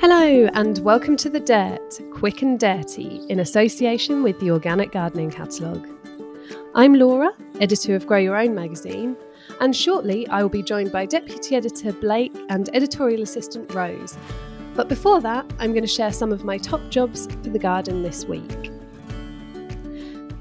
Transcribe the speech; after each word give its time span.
Hello, 0.00 0.48
and 0.54 0.78
welcome 0.84 1.16
to 1.16 1.28
The 1.28 1.40
Dirt, 1.40 2.00
Quick 2.12 2.42
and 2.42 2.60
Dirty, 2.60 3.20
in 3.28 3.40
association 3.40 4.22
with 4.22 4.38
the 4.38 4.48
Organic 4.52 4.92
Gardening 4.92 5.28
Catalogue. 5.28 5.88
I'm 6.76 6.94
Laura, 6.94 7.32
editor 7.60 7.96
of 7.96 8.06
Grow 8.06 8.18
Your 8.18 8.36
Own 8.36 8.54
magazine, 8.54 9.16
and 9.60 9.74
shortly 9.74 10.24
I 10.28 10.40
will 10.40 10.50
be 10.50 10.62
joined 10.62 10.92
by 10.92 11.04
Deputy 11.04 11.56
Editor 11.56 11.92
Blake 11.92 12.32
and 12.48 12.70
Editorial 12.76 13.22
Assistant 13.22 13.74
Rose. 13.74 14.16
But 14.76 14.88
before 14.88 15.20
that, 15.22 15.44
I'm 15.58 15.72
going 15.72 15.82
to 15.82 15.88
share 15.88 16.12
some 16.12 16.30
of 16.30 16.44
my 16.44 16.58
top 16.58 16.88
jobs 16.90 17.26
for 17.26 17.50
the 17.50 17.58
garden 17.58 18.04
this 18.04 18.24
week. 18.24 18.70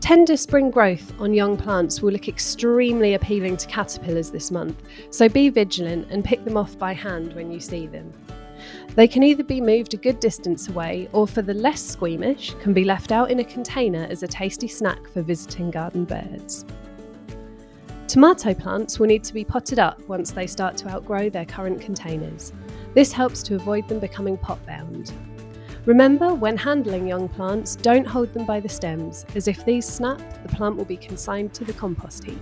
Tender 0.01 0.37
spring 0.37 0.69
growth 0.69 1.11
on 1.19 1.33
young 1.33 1.57
plants 1.57 2.03
will 2.03 2.11
look 2.11 2.27
extremely 2.27 3.15
appealing 3.15 3.57
to 3.57 3.67
caterpillars 3.67 4.29
this 4.29 4.51
month, 4.51 4.79
so 5.09 5.27
be 5.27 5.49
vigilant 5.49 6.09
and 6.11 6.23
pick 6.23 6.45
them 6.45 6.57
off 6.57 6.77
by 6.77 6.93
hand 6.93 7.33
when 7.33 7.51
you 7.51 7.59
see 7.59 7.87
them. 7.87 8.13
They 8.97 9.07
can 9.07 9.21
either 9.21 9.43
be 9.43 9.61
moved 9.61 9.93
a 9.93 9.97
good 9.97 10.19
distance 10.19 10.69
away 10.69 11.07
or, 11.13 11.27
for 11.27 11.43
the 11.43 11.53
less 11.53 11.83
squeamish, 11.83 12.55
can 12.59 12.73
be 12.73 12.83
left 12.83 13.11
out 13.11 13.29
in 13.29 13.39
a 13.39 13.43
container 13.43 14.07
as 14.09 14.23
a 14.23 14.27
tasty 14.27 14.67
snack 14.67 15.07
for 15.09 15.21
visiting 15.21 15.69
garden 15.69 16.03
birds. 16.03 16.65
Tomato 18.07 18.55
plants 18.55 18.97
will 18.97 19.05
need 19.05 19.23
to 19.25 19.35
be 19.35 19.43
potted 19.43 19.77
up 19.77 20.01
once 20.07 20.31
they 20.31 20.47
start 20.47 20.75
to 20.77 20.89
outgrow 20.89 21.29
their 21.29 21.45
current 21.45 21.79
containers. 21.79 22.53
This 22.95 23.11
helps 23.11 23.43
to 23.43 23.55
avoid 23.55 23.87
them 23.87 23.99
becoming 23.99 24.35
pot 24.35 24.65
bound. 24.65 25.13
Remember, 25.85 26.33
when 26.33 26.57
handling 26.57 27.07
young 27.07 27.29
plants, 27.29 27.75
don't 27.75 28.07
hold 28.07 28.33
them 28.33 28.47
by 28.47 28.59
the 28.59 28.67
stems, 28.67 29.27
as 29.35 29.47
if 29.47 29.63
these 29.63 29.85
snap, 29.85 30.19
the 30.41 30.49
plant 30.49 30.75
will 30.75 30.85
be 30.85 30.97
consigned 30.97 31.53
to 31.53 31.63
the 31.63 31.73
compost 31.73 32.23
heap. 32.23 32.41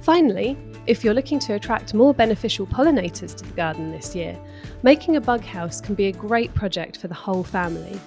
Finally, 0.00 0.56
if 0.86 1.04
you're 1.04 1.14
looking 1.14 1.38
to 1.38 1.54
attract 1.54 1.94
more 1.94 2.12
beneficial 2.12 2.66
pollinators 2.66 3.36
to 3.36 3.44
the 3.44 3.52
garden 3.52 3.92
this 3.92 4.16
year, 4.16 4.36
making 4.82 5.16
a 5.16 5.20
bug 5.20 5.42
house 5.42 5.80
can 5.80 5.94
be 5.94 6.06
a 6.06 6.12
great 6.12 6.54
project 6.54 6.96
for 6.96 7.08
the 7.08 7.14
whole 7.14 7.44
family. 7.44 7.98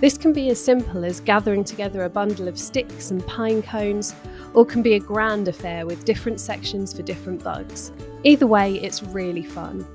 This 0.00 0.16
can 0.16 0.32
be 0.32 0.48
as 0.50 0.62
simple 0.62 1.04
as 1.04 1.20
gathering 1.20 1.64
together 1.64 2.04
a 2.04 2.10
bundle 2.10 2.46
of 2.46 2.58
sticks 2.58 3.10
and 3.10 3.26
pine 3.26 3.62
cones, 3.62 4.14
or 4.54 4.64
can 4.64 4.82
be 4.82 4.94
a 4.94 5.00
grand 5.00 5.48
affair 5.48 5.86
with 5.86 6.04
different 6.04 6.40
sections 6.40 6.94
for 6.94 7.02
different 7.02 7.42
bugs. 7.42 7.92
Either 8.24 8.46
way, 8.46 8.74
it's 8.76 9.02
really 9.02 9.42
fun. 9.42 9.86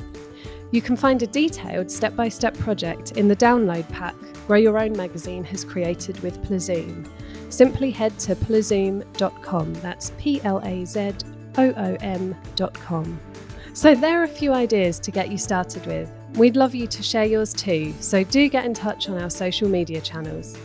You 0.71 0.81
can 0.81 0.97
find 0.97 1.21
a 1.21 1.27
detailed 1.27 1.91
step 1.91 2.15
by 2.15 2.29
step 2.29 2.57
project 2.57 3.11
in 3.13 3.27
the 3.27 3.35
download 3.35 3.87
pack 3.89 4.15
Grow 4.47 4.57
Your 4.57 4.77
Own 4.77 4.97
magazine 4.97 5.43
has 5.45 5.63
created 5.63 6.19
with 6.21 6.41
Plazoom. 6.43 7.07
Simply 7.49 7.91
head 7.91 8.17
to 8.19 8.35
plazoom.com, 8.35 9.73
that's 9.75 10.11
P 10.17 10.41
L 10.43 10.59
A 10.63 10.83
Z 10.85 11.13
O 11.57 11.73
O 11.77 11.97
M.com. 12.01 13.19
So, 13.75 13.95
there 13.95 14.21
are 14.21 14.23
a 14.23 14.27
few 14.27 14.53
ideas 14.53 14.99
to 14.99 15.09
get 15.09 15.31
you 15.31 15.37
started 15.37 15.85
with. 15.87 16.09
We'd 16.35 16.55
love 16.55 16.75
you 16.75 16.85
to 16.87 17.01
share 17.03 17.25
yours 17.25 17.53
too, 17.53 17.93
so 17.99 18.23
do 18.23 18.47
get 18.47 18.65
in 18.65 18.73
touch 18.75 19.09
on 19.09 19.17
our 19.19 19.31
social 19.31 19.67
media 19.67 19.99
channels. 19.99 20.55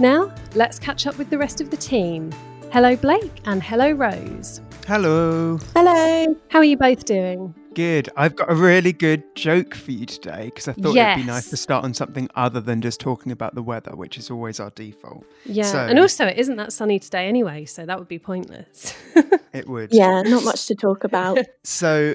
Now, 0.00 0.34
let's 0.56 0.78
catch 0.78 1.06
up 1.06 1.16
with 1.16 1.30
the 1.30 1.38
rest 1.38 1.60
of 1.60 1.70
the 1.70 1.76
team. 1.76 2.32
Hello, 2.72 2.96
Blake, 2.96 3.40
and 3.44 3.62
hello, 3.62 3.92
Rose. 3.92 4.60
Hello. 4.86 5.58
Hello. 5.76 6.36
How 6.48 6.58
are 6.58 6.64
you 6.64 6.76
both 6.76 7.04
doing? 7.04 7.54
Good. 7.74 8.08
I've 8.16 8.34
got 8.34 8.50
a 8.50 8.54
really 8.56 8.92
good 8.92 9.22
joke 9.36 9.76
for 9.76 9.92
you 9.92 10.04
today 10.04 10.46
because 10.46 10.66
I 10.66 10.72
thought 10.72 10.96
it'd 10.96 11.16
be 11.24 11.30
nice 11.30 11.50
to 11.50 11.56
start 11.56 11.84
on 11.84 11.94
something 11.94 12.28
other 12.34 12.60
than 12.60 12.80
just 12.80 12.98
talking 12.98 13.30
about 13.30 13.54
the 13.54 13.62
weather, 13.62 13.94
which 13.94 14.18
is 14.18 14.28
always 14.28 14.58
our 14.58 14.70
default. 14.70 15.24
Yeah, 15.44 15.64
So- 15.70 15.78
and 15.86 16.00
also 16.00 16.26
it 16.26 16.36
isn't 16.36 16.56
that 16.56 16.72
sunny 16.72 16.98
today 16.98 17.28
anyway, 17.28 17.64
so 17.64 17.86
that 17.86 17.96
would 17.98 18.08
be 18.08 18.18
pointless. 18.18 18.92
It 19.52 19.68
would. 19.68 19.92
Yeah, 19.92 20.22
not 20.22 20.44
much 20.44 20.66
to 20.66 20.76
talk 20.76 21.02
about. 21.02 21.38
So 21.64 22.14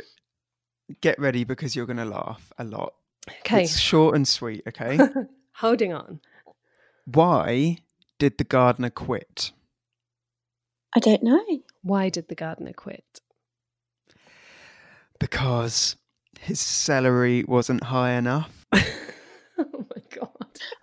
get 1.01 1.19
ready 1.19 1.43
because 1.43 1.75
you're 1.75 1.85
going 1.85 1.97
to 1.97 2.05
laugh 2.05 2.51
a 2.57 2.63
lot. 2.63 2.93
okay, 3.41 3.63
It's 3.63 3.79
short 3.79 4.15
and 4.15 4.27
sweet, 4.27 4.63
okay? 4.67 4.99
holding 5.55 5.93
on. 5.93 6.19
Why 7.05 7.77
did 8.19 8.37
the 8.37 8.43
gardener 8.43 8.89
quit? 8.89 9.51
I 10.95 10.99
don't 10.99 11.23
know. 11.23 11.43
Why 11.81 12.09
did 12.09 12.29
the 12.29 12.35
gardener 12.35 12.73
quit? 12.73 13.19
Because 15.19 15.95
his 16.39 16.59
salary 16.59 17.43
wasn't 17.47 17.83
high 17.85 18.11
enough. 18.13 18.65
oh 18.73 18.81
my 19.57 20.01
god. 20.09 20.29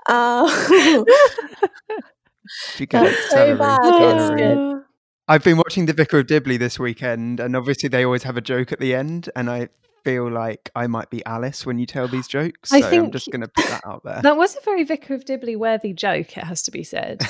Oh, 0.08 1.04
you 2.78 2.86
get 2.86 3.02
That's 3.04 3.16
it, 3.16 3.30
so 3.30 3.56
bad, 3.56 3.78
salary. 3.82 4.12
it's 4.12 4.40
good. 4.40 4.82
I've 5.28 5.44
been 5.44 5.56
watching 5.56 5.86
The 5.86 5.92
Vicar 5.92 6.18
of 6.18 6.26
Dibley 6.26 6.56
this 6.56 6.78
weekend, 6.78 7.40
and 7.40 7.54
obviously 7.56 7.88
they 7.88 8.04
always 8.04 8.24
have 8.24 8.36
a 8.36 8.40
joke 8.40 8.72
at 8.72 8.80
the 8.80 8.94
end, 8.94 9.30
and 9.36 9.48
I 9.48 9.68
feel 10.04 10.30
like 10.30 10.70
I 10.74 10.86
might 10.86 11.10
be 11.10 11.24
Alice 11.24 11.64
when 11.66 11.78
you 11.78 11.86
tell 11.86 12.08
these 12.08 12.28
jokes. 12.28 12.72
I 12.72 12.80
so 12.80 12.88
I'm 12.88 13.10
just 13.10 13.30
going 13.30 13.42
to 13.42 13.48
put 13.48 13.66
that 13.66 13.86
out 13.86 14.02
there. 14.04 14.20
That 14.22 14.36
was 14.36 14.56
a 14.56 14.60
very 14.60 14.84
Vicar 14.84 15.14
of 15.14 15.24
Dibley 15.24 15.56
worthy 15.56 15.92
joke, 15.92 16.36
it 16.36 16.44
has 16.44 16.62
to 16.64 16.70
be 16.70 16.84
said. 16.84 17.22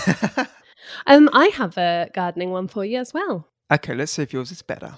Um, 1.06 1.28
I 1.32 1.46
have 1.48 1.76
a 1.78 2.10
gardening 2.12 2.50
one 2.50 2.68
for 2.68 2.84
you 2.84 2.98
as 2.98 3.14
well. 3.14 3.48
okay, 3.72 3.94
let's 3.94 4.12
see 4.12 4.22
if 4.22 4.32
yours 4.32 4.50
is 4.50 4.62
better. 4.62 4.94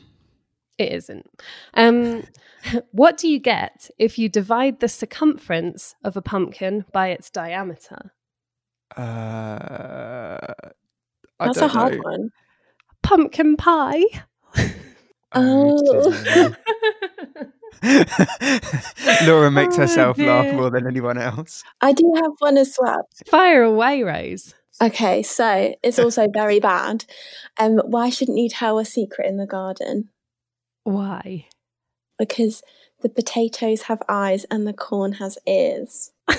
It 0.79 0.93
isn't. 0.93 1.29
Um, 1.75 2.25
what 2.91 3.17
do 3.17 3.29
you 3.29 3.39
get 3.39 3.91
if 3.99 4.19
you 4.19 4.29
divide 4.29 4.81
the 4.81 4.89
circumference 4.89 5.95
of 6.05 6.17
a 6.17 6.23
pumpkin 6.23 6.85
by 6.93 7.09
its 7.09 7.31
diameter? 7.31 8.13
Uh, 8.97 10.39
That's 11.39 11.59
a 11.59 11.69
hard 11.69 11.95
know. 11.95 12.01
one. 12.03 12.31
Pumpkin 13.03 13.57
pie. 13.57 14.03
Oh. 15.33 16.55
dear. 17.83 18.07
Laura 19.27 19.51
makes 19.51 19.77
Oh, 19.77 19.83
herself 19.83 20.19
laugh 20.19 20.53
more 20.55 20.71
than 20.71 20.87
anyone 20.87 21.19
else. 21.19 21.63
I 21.81 21.93
do 21.93 22.13
have 22.17 22.33
one 22.39 22.57
as 22.57 22.77
well. 22.81 23.09
Fire 23.27 23.63
away, 23.63 24.03
Rose. 24.03 24.55
Okay, 24.83 25.23
so 25.23 25.75
it's 25.83 25.99
also 25.99 26.27
very 26.33 26.59
bad. 26.61 27.05
Um, 27.59 27.79
why 27.85 28.11
shouldn't 28.11 28.39
you 28.39 28.49
tell 28.49 28.79
a 28.79 28.85
secret 28.85 29.29
in 29.29 29.37
the 29.37 29.47
garden? 29.47 30.09
Why? 30.83 31.47
Because 32.19 32.63
the 33.03 33.09
potatoes 33.09 33.83
have 33.83 34.03
eyes 34.09 34.45
and 34.51 34.67
the 34.67 34.73
corn 34.73 35.13
has 35.13 35.39
ears. 35.47 36.11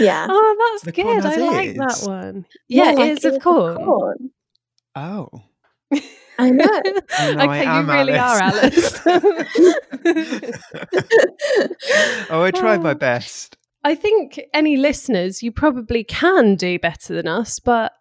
Yeah. 0.00 0.26
Oh, 0.28 0.72
that's 0.72 0.84
The 0.86 0.92
good. 0.92 1.06
I 1.24 1.30
has 1.30 1.38
like 1.38 1.76
that 1.76 2.08
one. 2.08 2.46
Yeah, 2.68 2.92
like 2.92 3.10
ears 3.10 3.24
of 3.24 3.34
ears 3.34 3.42
corn. 3.42 4.30
Oh. 4.96 5.28
I 6.38 6.50
know. 6.50 6.64
No, 6.66 6.82
I 7.18 7.60
okay, 7.60 7.80
you 7.80 7.86
really 7.92 8.16
are 8.18 8.38
Alice. 8.40 9.00
Oh, 12.30 12.42
I 12.42 12.50
tried 12.50 12.82
my 12.82 12.90
Oh. 12.90 12.94
best. 12.94 13.56
I 13.84 13.94
think 13.94 14.40
any 14.52 14.76
listeners, 14.76 15.42
you 15.42 15.52
probably 15.52 16.04
can 16.04 16.56
do 16.56 16.78
better 16.78 17.14
than 17.14 17.28
us, 17.28 17.58
but 17.58 17.92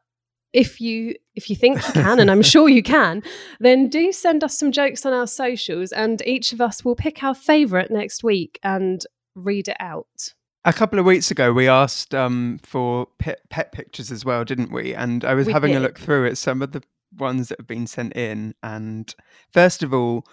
if 0.53 0.81
you 0.81 1.15
if 1.35 1.49
you 1.49 1.55
think 1.55 1.85
you 1.87 1.93
can, 1.93 2.19
and 2.19 2.31
I'm 2.31 2.41
sure 2.53 2.67
you 2.67 2.83
can, 2.83 3.21
then 3.59 3.89
do 3.89 4.11
send 4.11 4.43
us 4.43 4.57
some 4.57 4.71
jokes 4.71 5.05
on 5.05 5.13
our 5.13 5.27
socials, 5.27 5.91
and 5.91 6.21
each 6.25 6.51
of 6.51 6.61
us 6.61 6.83
will 6.83 6.95
pick 6.95 7.23
our 7.23 7.35
favourite 7.35 7.91
next 7.91 8.23
week 8.23 8.59
and 8.63 9.05
read 9.35 9.67
it 9.67 9.77
out. 9.79 10.33
A 10.65 10.73
couple 10.73 10.99
of 10.99 11.05
weeks 11.05 11.31
ago, 11.31 11.53
we 11.53 11.69
asked 11.69 12.13
um, 12.13 12.59
for 12.63 13.07
pet, 13.19 13.39
pet 13.49 13.71
pictures 13.71 14.11
as 14.11 14.25
well, 14.25 14.43
didn't 14.43 14.71
we? 14.71 14.93
And 14.93 15.23
I 15.23 15.33
was 15.33 15.47
We 15.47 15.53
having 15.53 15.75
a 15.75 15.79
look 15.79 15.97
through 15.99 16.27
at 16.27 16.37
some 16.37 16.61
of 16.61 16.71
the 16.73 16.81
ones 17.15 17.49
that 17.49 17.59
have 17.59 17.67
been 17.67 17.87
sent 17.87 18.15
in. 18.15 18.55
And 18.63 19.13
first 19.51 19.83
of 19.83 19.93
all, 19.93 20.25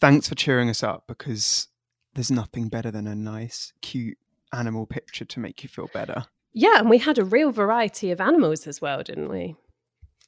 thanks 0.00 0.28
for 0.28 0.34
cheering 0.34 0.68
us 0.70 0.82
up 0.82 1.04
because 1.06 1.68
there's 2.14 2.30
nothing 2.30 2.68
better 2.68 2.90
than 2.90 3.06
a 3.06 3.14
nice, 3.14 3.72
cute 3.82 4.18
animal 4.52 4.86
picture 4.86 5.24
to 5.24 5.40
make 5.40 5.62
you 5.62 5.68
feel 5.68 5.88
better. 5.92 6.24
Yeah, 6.52 6.78
and 6.78 6.88
we 6.88 6.98
had 6.98 7.18
a 7.18 7.24
real 7.24 7.50
variety 7.50 8.10
of 8.12 8.20
animals 8.20 8.66
as 8.66 8.80
well, 8.80 9.02
didn't 9.02 9.28
we? 9.28 9.56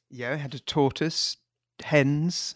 Yeah, 0.09 0.33
we 0.35 0.39
had 0.39 0.53
a 0.53 0.59
tortoise, 0.59 1.37
hens, 1.83 2.55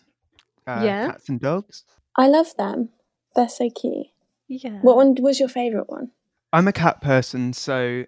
uh, 0.67 0.81
Yeah. 0.83 1.07
cats, 1.11 1.29
and 1.29 1.39
dogs. 1.39 1.83
I 2.17 2.27
love 2.27 2.55
them. 2.57 2.89
They're 3.35 3.47
so 3.47 3.69
cute. 3.69 4.07
Yeah. 4.47 4.79
What 4.81 4.97
one 4.97 5.15
was 5.19 5.39
your 5.39 5.47
favourite 5.47 5.89
one? 5.89 6.11
I'm 6.51 6.67
a 6.67 6.73
cat 6.73 6.99
person, 7.01 7.53
so 7.53 8.05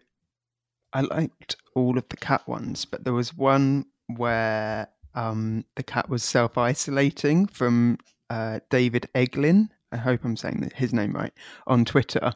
I 0.92 1.02
liked 1.02 1.56
all 1.75 1.98
of 1.98 2.10
the 2.10 2.18
cat 2.18 2.46
ones, 2.48 2.84
but 2.84 3.06
there 3.06 3.13
was 3.13 3.34
one 3.34 3.86
where 4.08 4.90
um, 5.15 5.65
the 5.75 5.83
cat 5.83 6.10
was 6.10 6.24
self 6.24 6.57
isolating 6.57 7.48
from 7.48 7.98
uh, 8.30 8.60
David 8.69 9.10
Eglin. 9.15 9.69
I 9.92 9.98
hope 9.98 10.24
I'm 10.24 10.36
saying 10.36 10.71
his 10.75 10.94
name 10.94 11.13
right 11.13 11.33
on 11.68 11.86
Twitter. 11.86 12.33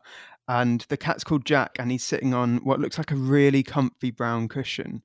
And 0.50 0.86
the 0.88 0.98
cat's 0.98 1.24
called 1.26 1.46
Jack, 1.46 1.76
and 1.78 1.92
he's 1.92 2.04
sitting 2.04 2.34
on 2.34 2.58
what 2.58 2.80
looks 2.80 2.98
like 2.98 3.12
a 3.12 3.16
really 3.16 3.64
comfy 3.64 4.12
brown 4.12 4.48
cushion. 4.48 5.02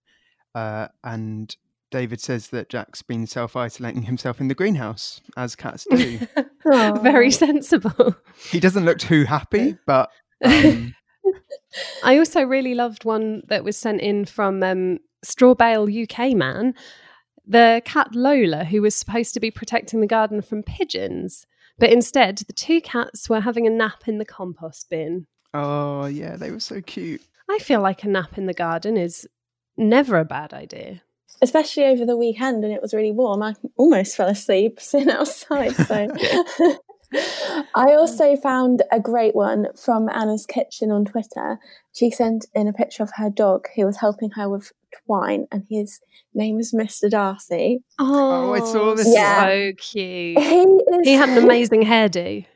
Uh, 0.54 0.88
and 1.02 1.56
David 1.90 2.20
says 2.20 2.48
that 2.48 2.69
Jack's 2.69 3.02
been 3.02 3.26
self 3.26 3.56
isolating 3.56 4.02
himself 4.02 4.40
in 4.40 4.48
the 4.48 4.54
greenhouse, 4.54 5.20
as 5.36 5.56
cats 5.56 5.86
do. 5.90 6.20
Very 7.02 7.30
sensible. 7.30 8.16
he 8.50 8.60
doesn't 8.60 8.84
look 8.84 8.98
too 8.98 9.24
happy, 9.24 9.76
but 9.86 10.10
um, 10.44 10.94
I 12.04 12.19
also 12.19 12.42
really 12.42 12.74
loved 12.74 13.04
one 13.04 13.42
that 13.48 13.64
was 13.64 13.76
sent 13.76 14.00
in 14.00 14.24
from 14.24 14.62
um, 14.62 14.98
Strawbale 15.24 16.04
UK 16.04 16.36
man, 16.36 16.74
the 17.47 17.83
cat 17.85 18.15
Lola, 18.15 18.65
who 18.65 18.83
was 18.83 18.94
supposed 18.94 19.35
to 19.35 19.41
be 19.41 19.50
protecting 19.50 20.00
the 20.00 20.06
garden 20.06 20.43
from 20.43 20.62
pigeons. 20.62 21.47
But 21.79 21.91
instead, 21.91 22.39
the 22.39 22.53
two 22.53 22.81
cats 22.81 23.29
were 23.29 23.41
having 23.41 23.67
a 23.67 23.71
nap 23.71 24.06
in 24.06 24.19
the 24.19 24.25
compost 24.25 24.89
bin. 24.91 25.27
Oh, 25.55 26.06
yeah, 26.06 26.37
they 26.37 26.50
were 26.50 26.61
so 26.61 26.81
cute. 26.81 27.23
I 27.50 27.59
feel 27.59 27.81
like 27.81 28.05
a 28.05 28.09
nap 28.09 28.39
in 28.39 28.47
the 28.47 28.55
garden 28.55 28.97
is 28.97 29.27
never 29.77 30.19
a 30.19 30.25
bad 30.25 30.53
idea. 30.53 31.03
Especially 31.41 31.85
over 31.85 32.06
the 32.06 32.17
weekend 32.17 32.65
and 32.65 32.73
it 32.73 32.83
was 32.83 32.94
really 32.94 33.11
warm. 33.11 33.43
I 33.43 33.55
almost 33.77 34.17
fell 34.17 34.29
asleep 34.29 34.81
sitting 34.81 35.11
outside. 35.11 35.75
So 35.75 36.09
I 37.75 37.94
also 37.94 38.37
found 38.37 38.83
a 38.91 39.00
great 39.00 39.35
one 39.35 39.67
from 39.77 40.09
Anna's 40.09 40.47
Kitchen 40.47 40.91
on 40.91 41.05
Twitter. 41.05 41.59
She 41.93 42.11
sent 42.11 42.47
in 42.55 42.69
a 42.69 42.73
picture 42.73 43.03
of 43.03 43.12
her 43.17 43.29
dog 43.29 43.67
who 43.77 43.85
was 43.85 43.99
helping 43.99 44.31
her 44.31 44.49
with 44.49 44.73
twine, 45.06 45.47
and 45.50 45.65
his 45.69 46.00
name 46.35 46.59
is 46.59 46.73
Mr. 46.73 47.11
Darcy. 47.11 47.83
Oh, 47.99 48.53
I 48.53 48.61
saw 48.61 48.94
this. 48.94 49.06
Oh, 49.06 49.12
yeah. 49.15 49.44
So 49.44 49.73
cute. 49.79 50.39
He 50.39 50.61
is, 50.61 51.00
He 51.05 51.12
had 51.12 51.29
an 51.31 51.39
amazing 51.44 51.83
hairdo. 51.83 52.47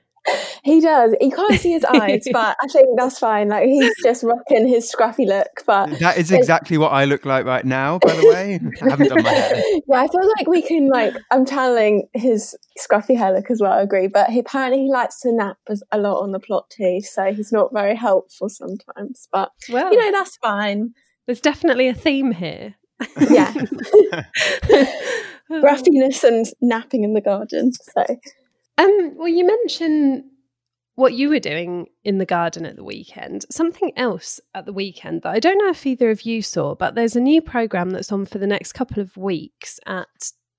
He 0.65 0.81
does. 0.81 1.15
You 1.21 1.31
can't 1.31 1.61
see 1.61 1.71
his 1.71 1.85
eyes, 1.89 2.27
but 2.33 2.57
I 2.61 2.67
think 2.67 2.89
that's 2.99 3.19
fine. 3.19 3.49
Like 3.49 3.67
he's 3.69 3.93
just 4.03 4.25
rocking 4.25 4.67
his 4.67 4.93
scruffy 4.93 5.25
look. 5.25 5.63
But 5.67 6.01
That 6.01 6.19
is 6.19 6.33
exactly 6.33 6.79
what 6.79 6.89
I 6.89 7.05
look 7.05 7.25
like 7.25 7.45
right 7.45 7.65
now, 7.65 8.01
by 8.01 8.13
the 8.13 8.27
way. 8.27 8.59
I 8.83 8.91
haven't 8.91 9.09
done 9.09 9.23
my 9.23 9.31
hair. 9.31 9.55
yeah, 9.89 10.01
I 10.01 10.09
feel 10.09 10.29
like 10.37 10.49
we 10.49 10.63
can 10.63 10.89
like 10.89 11.15
I'm 11.31 11.47
channeling 11.47 12.09
his 12.15 12.57
scruffy 12.77 13.17
hair 13.17 13.33
look 13.33 13.51
as 13.53 13.61
well. 13.61 13.73
I 13.73 13.83
agree, 13.83 14.09
but 14.09 14.31
he 14.31 14.41
apparently 14.41 14.83
he 14.87 14.91
likes 14.91 15.21
to 15.21 15.33
nap 15.33 15.59
a 15.93 15.99
lot 15.99 16.21
on 16.21 16.33
the 16.33 16.41
plot 16.41 16.71
too, 16.71 17.01
so 17.03 17.33
he's 17.33 17.53
not 17.53 17.73
very 17.73 17.95
helpful 17.95 18.49
sometimes. 18.49 19.29
But 19.31 19.53
Well, 19.71 19.93
you 19.93 19.99
know 20.01 20.11
that's 20.11 20.37
fine. 20.39 20.93
There's 21.27 21.41
definitely 21.41 21.89
a 21.89 21.95
theme 21.95 22.33
here. 22.33 22.75
Yeah, 23.21 23.53
gruffiness 25.49 26.25
and 26.25 26.47
napping 26.61 27.05
in 27.05 27.15
the 27.15 27.21
garden. 27.21 27.73
So 27.73 28.05
Um, 28.79 29.15
well, 29.17 29.29
you 29.29 29.47
mentioned 29.47 30.25
what 30.97 31.13
you 31.13 31.29
were 31.29 31.39
doing 31.39 31.87
in 32.05 32.19
the 32.19 32.27
garden 32.27 32.65
at 32.65 32.77
the 32.77 32.85
weekend. 32.85 33.45
Something 33.51 33.93
else 33.97 34.41
at 34.55 34.65
the 34.65 34.73
weekend 34.73 35.23
that 35.23 35.35
I 35.35 35.41
don't 35.41 35.59
know 35.59 35.69
if 35.69 35.87
either 35.87 36.11
of 36.11 36.23
you 36.23 36.41
saw, 36.41 36.75
but 36.75 36.95
there's 36.95 37.17
a 37.17 37.21
new 37.21 37.43
program 37.43 37.91
that's 37.91 38.11
on 38.11 38.25
for 38.25 38.39
the 38.39 38.47
next 38.47 38.73
couple 38.73 39.03
of 39.03 39.17
weeks 39.17 39.79
at 39.87 40.09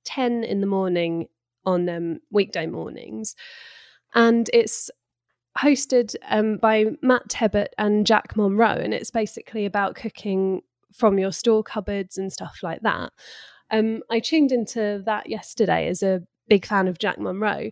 10 0.05 0.43
in 0.43 0.61
the 0.61 0.67
morning 0.67 1.27
on 1.65 1.89
um, 1.89 2.19
weekday 2.31 2.67
mornings. 2.67 3.35
And 4.13 4.47
it's 4.53 4.91
hosted 5.57 6.15
um, 6.29 6.57
by 6.57 6.85
Matt 7.01 7.27
Tebbutt 7.29 7.69
and 7.77 8.05
Jack 8.05 8.35
Monroe. 8.35 8.79
And 8.81 8.93
it's 8.93 9.11
basically 9.11 9.65
about 9.65 9.95
cooking 9.95 10.61
from 10.93 11.19
your 11.19 11.31
store 11.31 11.63
cupboards 11.63 12.17
and 12.17 12.31
stuff 12.31 12.59
like 12.63 12.81
that. 12.81 13.11
Um, 13.71 14.01
I 14.09 14.19
tuned 14.19 14.51
into 14.51 15.01
that 15.05 15.29
yesterday 15.29 15.87
as 15.87 16.01
a 16.01 16.23
big 16.47 16.65
fan 16.65 16.87
of 16.87 16.99
Jack 16.99 17.19
Monroe 17.19 17.71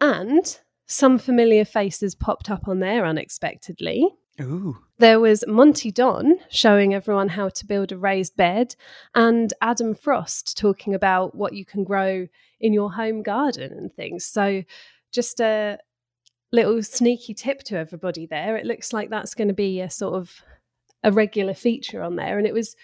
and 0.00 0.58
some 0.86 1.18
familiar 1.18 1.64
faces 1.64 2.14
popped 2.14 2.50
up 2.50 2.66
on 2.66 2.80
there 2.80 3.04
unexpectedly. 3.04 4.08
Ooh. 4.40 4.76
There 4.98 5.20
was 5.20 5.44
Monty 5.46 5.92
Don 5.92 6.36
showing 6.48 6.94
everyone 6.94 7.28
how 7.28 7.48
to 7.50 7.66
build 7.66 7.92
a 7.92 7.98
raised 7.98 8.36
bed, 8.36 8.74
and 9.14 9.52
Adam 9.60 9.94
Frost 9.94 10.58
talking 10.58 10.94
about 10.94 11.34
what 11.34 11.52
you 11.52 11.64
can 11.64 11.84
grow 11.84 12.26
in 12.58 12.72
your 12.72 12.92
home 12.92 13.22
garden 13.22 13.72
and 13.72 13.92
things. 13.92 14.24
So, 14.24 14.62
just 15.12 15.40
a 15.40 15.78
little 16.52 16.82
sneaky 16.82 17.34
tip 17.34 17.62
to 17.64 17.76
everybody 17.76 18.26
there. 18.26 18.56
It 18.56 18.66
looks 18.66 18.92
like 18.92 19.10
that's 19.10 19.34
going 19.34 19.48
to 19.48 19.54
be 19.54 19.80
a 19.80 19.90
sort 19.90 20.14
of 20.14 20.42
a 21.02 21.12
regular 21.12 21.54
feature 21.54 22.02
on 22.02 22.16
there. 22.16 22.38
And 22.38 22.46
it 22.46 22.54
was 22.54 22.76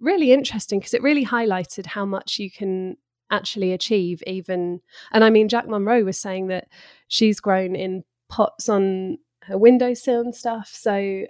really 0.00 0.32
interesting 0.32 0.78
because 0.78 0.94
it 0.94 1.02
really 1.02 1.24
highlighted 1.24 1.86
how 1.86 2.04
much 2.04 2.38
you 2.38 2.50
can 2.50 2.96
actually 3.30 3.72
achieve 3.72 4.22
even 4.26 4.80
and 5.10 5.24
i 5.24 5.30
mean 5.30 5.48
jack 5.48 5.66
monroe 5.66 6.04
was 6.04 6.18
saying 6.18 6.48
that 6.48 6.68
she's 7.08 7.40
grown 7.40 7.74
in 7.74 8.04
pots 8.28 8.68
on 8.68 9.16
her 9.42 9.56
windowsill 9.56 10.20
and 10.20 10.34
stuff 10.34 10.68
so 10.72 11.24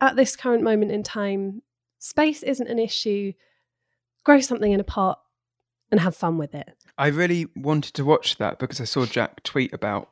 at 0.00 0.16
this 0.16 0.34
current 0.34 0.64
moment 0.64 0.90
in 0.90 1.02
time 1.02 1.62
space 1.98 2.42
isn't 2.42 2.68
an 2.68 2.78
issue 2.78 3.32
grow 4.24 4.40
something 4.40 4.72
in 4.72 4.80
a 4.80 4.84
pot 4.84 5.20
and 5.90 6.00
have 6.00 6.16
fun 6.16 6.38
with 6.38 6.54
it 6.54 6.74
I 6.96 7.08
really 7.08 7.46
wanted 7.54 7.94
to 7.94 8.04
watch 8.04 8.38
that 8.38 8.58
because 8.58 8.80
I 8.80 8.84
saw 8.84 9.06
Jack 9.06 9.44
tweet 9.44 9.72
about 9.72 10.10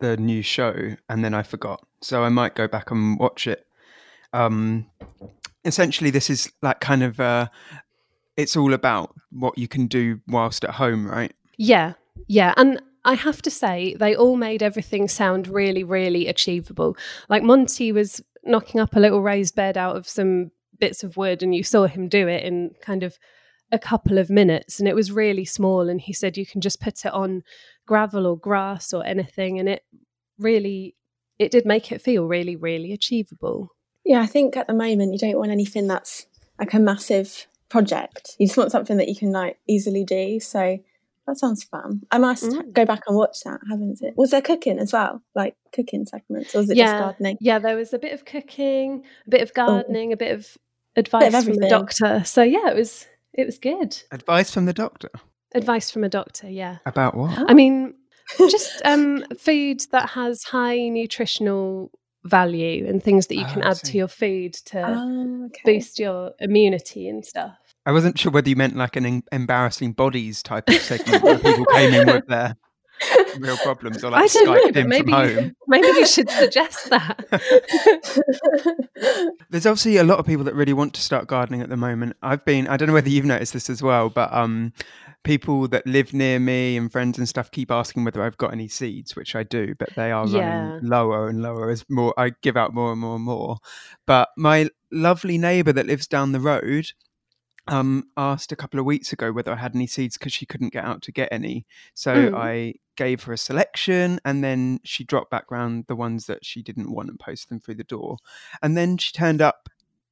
the 0.00 0.16
new 0.16 0.42
show 0.42 0.96
and 1.08 1.24
then 1.24 1.34
I 1.34 1.42
forgot. 1.42 1.86
So 2.00 2.22
I 2.24 2.28
might 2.28 2.54
go 2.54 2.68
back 2.68 2.90
and 2.90 3.18
watch 3.18 3.46
it. 3.46 3.66
Um, 4.32 4.86
essentially, 5.64 6.10
this 6.10 6.28
is 6.30 6.52
like 6.62 6.80
kind 6.80 7.02
of, 7.02 7.18
uh, 7.20 7.48
it's 8.36 8.56
all 8.56 8.74
about 8.74 9.14
what 9.30 9.56
you 9.56 9.68
can 9.68 9.86
do 9.86 10.20
whilst 10.28 10.64
at 10.64 10.72
home, 10.72 11.06
right? 11.06 11.32
Yeah, 11.56 11.94
yeah. 12.28 12.52
And 12.56 12.82
I 13.04 13.14
have 13.14 13.40
to 13.42 13.50
say, 13.50 13.94
they 13.94 14.14
all 14.14 14.36
made 14.36 14.62
everything 14.62 15.08
sound 15.08 15.48
really, 15.48 15.84
really 15.84 16.26
achievable. 16.26 16.96
Like 17.28 17.42
Monty 17.42 17.92
was 17.92 18.20
knocking 18.44 18.80
up 18.80 18.94
a 18.94 19.00
little 19.00 19.22
raised 19.22 19.54
bed 19.54 19.78
out 19.78 19.96
of 19.96 20.08
some 20.08 20.50
bits 20.78 21.02
of 21.02 21.16
wood, 21.16 21.42
and 21.42 21.54
you 21.54 21.62
saw 21.62 21.86
him 21.86 22.08
do 22.08 22.28
it 22.28 22.44
in 22.44 22.72
kind 22.82 23.02
of 23.02 23.16
a 23.72 23.78
couple 23.78 24.18
of 24.18 24.28
minutes. 24.28 24.78
And 24.78 24.88
it 24.88 24.94
was 24.94 25.12
really 25.12 25.44
small. 25.44 25.88
And 25.88 26.00
he 26.00 26.12
said 26.12 26.36
you 26.36 26.46
can 26.46 26.60
just 26.60 26.80
put 26.80 27.04
it 27.04 27.12
on 27.12 27.42
gravel 27.86 28.26
or 28.26 28.36
grass 28.38 28.92
or 28.92 29.04
anything. 29.06 29.58
And 29.58 29.68
it 29.68 29.84
really, 30.38 30.94
it 31.38 31.50
did 31.50 31.64
make 31.66 31.90
it 31.92 32.02
feel 32.02 32.26
really, 32.26 32.56
really 32.56 32.92
achievable. 32.92 33.70
yeah, 34.04 34.20
I 34.20 34.26
think 34.26 34.56
at 34.56 34.66
the 34.68 34.74
moment 34.74 35.12
you 35.12 35.18
don't 35.18 35.38
want 35.38 35.50
anything 35.50 35.88
that's 35.88 36.26
like 36.60 36.74
a 36.74 36.78
massive 36.78 37.46
project. 37.68 38.36
You 38.38 38.46
just 38.46 38.56
want 38.56 38.70
something 38.70 38.96
that 38.98 39.08
you 39.08 39.16
can 39.16 39.32
like 39.32 39.58
easily 39.68 40.04
do. 40.04 40.38
So 40.40 40.78
that 41.26 41.36
sounds 41.38 41.64
fun. 41.64 42.02
I 42.12 42.18
must 42.18 42.44
Mm. 42.44 42.72
go 42.72 42.84
back 42.84 43.02
and 43.08 43.16
watch 43.16 43.38
that. 43.44 43.58
Haven't 43.68 43.98
it? 44.00 44.14
Was 44.16 44.30
there 44.30 44.40
cooking 44.42 44.78
as 44.78 44.92
well, 44.92 45.22
like 45.34 45.56
cooking 45.72 46.06
segments, 46.06 46.54
or 46.54 46.58
was 46.58 46.70
it 46.70 46.76
just 46.76 46.92
gardening? 46.94 47.36
Yeah, 47.40 47.58
there 47.58 47.74
was 47.76 47.92
a 47.92 47.98
bit 47.98 48.12
of 48.12 48.24
cooking, 48.24 49.02
a 49.26 49.30
bit 49.30 49.42
of 49.42 49.52
gardening, 49.52 50.12
a 50.12 50.16
bit 50.16 50.32
of 50.32 50.56
advice 50.94 51.44
from 51.44 51.54
the 51.56 51.68
doctor. 51.68 52.22
So 52.24 52.42
yeah, 52.44 52.70
it 52.70 52.76
was 52.76 53.06
it 53.34 53.44
was 53.44 53.58
good. 53.58 54.00
Advice 54.12 54.52
from 54.52 54.66
the 54.66 54.72
doctor. 54.72 55.10
Advice 55.54 55.90
from 55.90 56.04
a 56.04 56.08
doctor, 56.08 56.48
yeah. 56.48 56.78
About 56.86 57.14
what? 57.16 57.38
I 57.48 57.54
mean, 57.54 57.94
just 58.48 58.82
um 58.84 59.24
food 59.38 59.80
that 59.92 60.10
has 60.10 60.42
high 60.44 60.88
nutritional 60.88 61.90
value 62.24 62.86
and 62.88 63.02
things 63.02 63.28
that 63.28 63.36
you 63.36 63.44
Oh, 63.48 63.52
can 63.52 63.62
I 63.62 63.70
add 63.70 63.76
to 63.76 63.96
your 63.96 64.08
food 64.08 64.54
to 64.66 65.00
Oh, 65.00 65.46
okay. 65.46 65.74
boost 65.76 65.98
your 65.98 66.32
immunity 66.40 67.08
and 67.08 67.24
stuff. 67.24 67.56
I 67.86 67.92
wasn't 67.92 68.18
sure 68.18 68.32
whether 68.32 68.48
you 68.48 68.56
meant 68.56 68.76
like 68.76 68.96
an 68.96 69.06
em- 69.06 69.22
embarrassing 69.30 69.92
bodies 69.92 70.42
type 70.42 70.68
of 70.68 70.74
segment 70.74 71.22
where 71.22 71.38
people 71.38 71.64
came 71.66 71.92
in 71.94 72.06
with 72.06 72.24
their 72.28 72.56
real 73.38 73.56
problems 73.58 74.02
or 74.02 74.10
like 74.10 74.22
I 74.24 74.26
don't 74.26 74.46
know, 74.46 74.52
Skyped 74.54 74.62
but 74.72 74.76
in 74.76 74.88
maybe 74.88 75.12
from 75.12 75.28
home. 75.36 75.52
maybe 75.68 75.86
you 75.88 76.06
should 76.06 76.30
suggest 76.30 76.90
that. 76.90 77.26
There's 79.50 79.66
obviously 79.66 79.96
a 79.98 80.04
lot 80.04 80.18
of 80.18 80.26
people 80.26 80.44
that 80.44 80.54
really 80.54 80.72
want 80.72 80.94
to 80.94 81.00
start 81.00 81.26
gardening 81.26 81.60
at 81.62 81.68
the 81.68 81.76
moment. 81.76 82.16
I've 82.22 82.44
been, 82.44 82.66
I 82.68 82.76
don't 82.76 82.88
know 82.88 82.94
whether 82.94 83.08
you've 83.08 83.24
noticed 83.24 83.52
this 83.52 83.68
as 83.70 83.82
well, 83.82 84.08
but 84.08 84.32
um, 84.32 84.72
people 85.24 85.68
that 85.68 85.86
live 85.86 86.12
near 86.14 86.38
me 86.38 86.76
and 86.76 86.90
friends 86.90 87.18
and 87.18 87.28
stuff 87.28 87.50
keep 87.50 87.70
asking 87.70 88.04
whether 88.04 88.22
I've 88.22 88.36
got 88.38 88.52
any 88.52 88.68
seeds, 88.68 89.14
which 89.16 89.34
I 89.36 89.42
do, 89.42 89.74
but 89.78 89.90
they 89.94 90.10
are 90.12 90.26
Yeah. 90.26 90.40
running 90.40 90.88
lower 90.88 91.28
and 91.28 91.42
lower 91.42 91.70
as 91.70 91.84
more 91.88 92.14
I 92.18 92.32
give 92.42 92.56
out 92.56 92.74
more 92.74 92.92
and 92.92 93.00
more 93.00 93.16
and 93.16 93.24
more. 93.24 93.58
But 94.06 94.30
my 94.36 94.68
lovely 94.90 95.36
neighbour 95.38 95.72
that 95.72 95.86
lives 95.86 96.06
down 96.06 96.32
the 96.32 96.40
road 96.40 96.86
um, 97.68 98.04
asked 98.16 98.52
a 98.52 98.56
couple 98.56 98.78
of 98.78 98.86
weeks 98.86 99.12
ago 99.12 99.32
whether 99.32 99.52
I 99.52 99.56
had 99.56 99.74
any 99.74 99.88
seeds 99.88 100.16
because 100.16 100.32
she 100.32 100.46
couldn't 100.46 100.72
get 100.72 100.84
out 100.84 101.02
to 101.02 101.12
get 101.12 101.28
any. 101.32 101.66
So 101.94 102.14
Mm. 102.14 102.34
I 102.36 102.74
gave 102.96 103.22
her 103.24 103.32
a 103.32 103.38
selection 103.38 104.18
and 104.24 104.42
then 104.42 104.80
she 104.84 105.04
dropped 105.04 105.30
back 105.30 105.50
round 105.50 105.84
the 105.86 105.96
ones 105.96 106.26
that 106.26 106.44
she 106.44 106.62
didn't 106.62 106.90
want 106.90 107.08
and 107.08 107.18
posted 107.20 107.50
them 107.50 107.60
through 107.60 107.74
the 107.76 107.84
door. 107.84 108.18
And 108.62 108.76
then 108.76 108.96
she 108.98 109.12
turned 109.12 109.40
up 109.42 109.68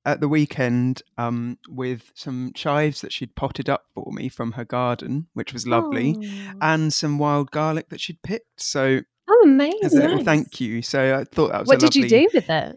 at 0.07 0.21
the 0.21 0.29
weekend 0.29 1.03
um, 1.17 1.59
with 1.69 2.13
some 2.15 2.53
chives 2.55 3.01
that 3.01 3.13
she'd 3.13 3.35
potted 3.35 3.71
up 3.71 3.87
for 3.95 4.13
me 4.13 4.29
from 4.29 4.53
her 4.53 4.65
garden, 4.65 5.27
which 5.33 5.53
was 5.55 5.67
lovely, 5.67 6.15
Oh, 6.19 6.53
and 6.61 6.93
some 6.93 7.19
wild 7.19 7.51
garlic 7.51 7.89
that 7.89 8.01
she'd 8.01 8.21
picked. 8.23 8.61
So 8.61 9.01
oh 9.29 9.43
as 9.43 9.49
a 9.49 9.49
amazing. 9.49 9.99
little 10.01 10.17
Nice. 10.17 10.25
thank 10.27 10.61
you. 10.61 10.83
So 10.83 11.17
I 11.19 11.25
thought 11.25 11.53
that 11.53 11.61
was 11.61 11.69
What 11.69 11.79
a 11.79 11.81
did 11.81 11.97
you 11.97 12.07
do 12.07 12.29
with 12.35 12.51
it? 12.51 12.77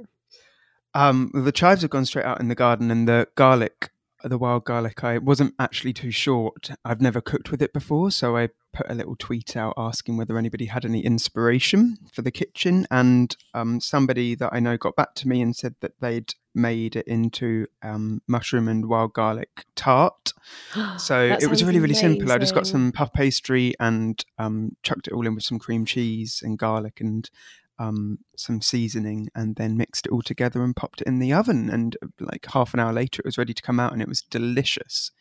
um, 0.94 1.32
the 1.34 1.52
chives 1.52 1.82
have 1.82 1.92
gone 1.92 2.06
straight 2.06 2.26
out 2.26 2.40
in 2.40 2.48
the 2.48 2.56
garden, 2.56 2.90
and 2.90 3.08
the 3.08 3.28
garlic, 3.36 3.92
the 4.24 4.38
wild 4.38 4.66
garlic, 4.66 5.04
I 5.04 5.18
wasn't 5.18 5.54
actually 5.60 5.94
too 5.94 6.12
sure. 6.12 6.44
What, 6.54 6.72
I've 6.84 7.02
never 7.02 7.22
cooked 7.22 7.52
with 7.52 7.62
it 7.62 7.74
before, 7.74 8.10
so 8.12 8.36
I 8.38 8.50
put 8.78 8.90
a 8.92 8.96
little 8.96 9.16
tweet 9.18 9.58
out 9.58 9.74
asking 9.76 10.18
whether 10.18 10.38
anybody 10.38 10.66
had 10.66 10.86
any 10.86 11.04
inspiration 11.04 11.98
for 12.14 12.22
the 12.22 12.32
kitchen, 12.32 12.86
and 12.92 13.36
um, 13.56 13.80
somebody 13.82 14.36
that 14.36 14.54
I 14.54 14.60
know 14.60 14.78
got 14.78 14.96
back 14.96 15.16
to 15.16 15.28
me 15.28 15.42
and 15.42 15.56
said 15.56 15.76
that 15.82 15.94
they'd 16.00 16.34
made 16.54 16.96
it 16.96 17.08
into 17.08 17.68
um, 17.82 18.22
mushroom 18.28 18.68
and 18.68 18.88
wild 18.88 19.14
garlic 19.14 19.66
tart. 19.76 20.34
So 20.98 21.38
it 21.40 21.50
was 21.50 21.64
really, 21.64 21.80
really 21.80 21.94
simple. 21.94 22.32
I 22.32 22.38
just 22.38 22.56
got 22.56 22.68
some 22.68 22.92
puff 22.92 23.12
pastry 23.14 23.74
and 23.80 24.24
um, 24.38 24.76
chucked 24.84 25.08
it 25.08 25.14
all 25.14 25.26
in 25.28 25.36
with 25.36 25.44
some 25.44 25.60
cream 25.60 25.86
cheese 25.86 26.42
and 26.44 26.58
garlic 26.58 27.00
and 27.02 27.30
um, 27.80 28.20
some 28.36 28.62
seasoning 28.62 29.30
and 29.36 29.56
then 29.56 29.78
mixed 29.78 30.08
it 30.08 30.12
all 30.12 30.22
together 30.22 30.64
and 30.64 30.76
popped 30.76 31.02
it 31.02 31.08
in 31.08 31.20
the 31.20 31.34
oven. 31.34 31.70
And 31.70 31.96
uh, 32.02 32.08
like 32.20 32.46
half 32.52 32.74
an 32.74 32.80
hour 32.80 32.92
later, 32.92 33.22
it 33.22 33.26
was 33.26 33.38
ready 33.38 33.54
to 33.54 33.62
come 33.62 33.80
out 33.80 33.94
and 33.94 34.02
it 34.02 34.08
was 34.08 34.22
delicious. 34.22 35.12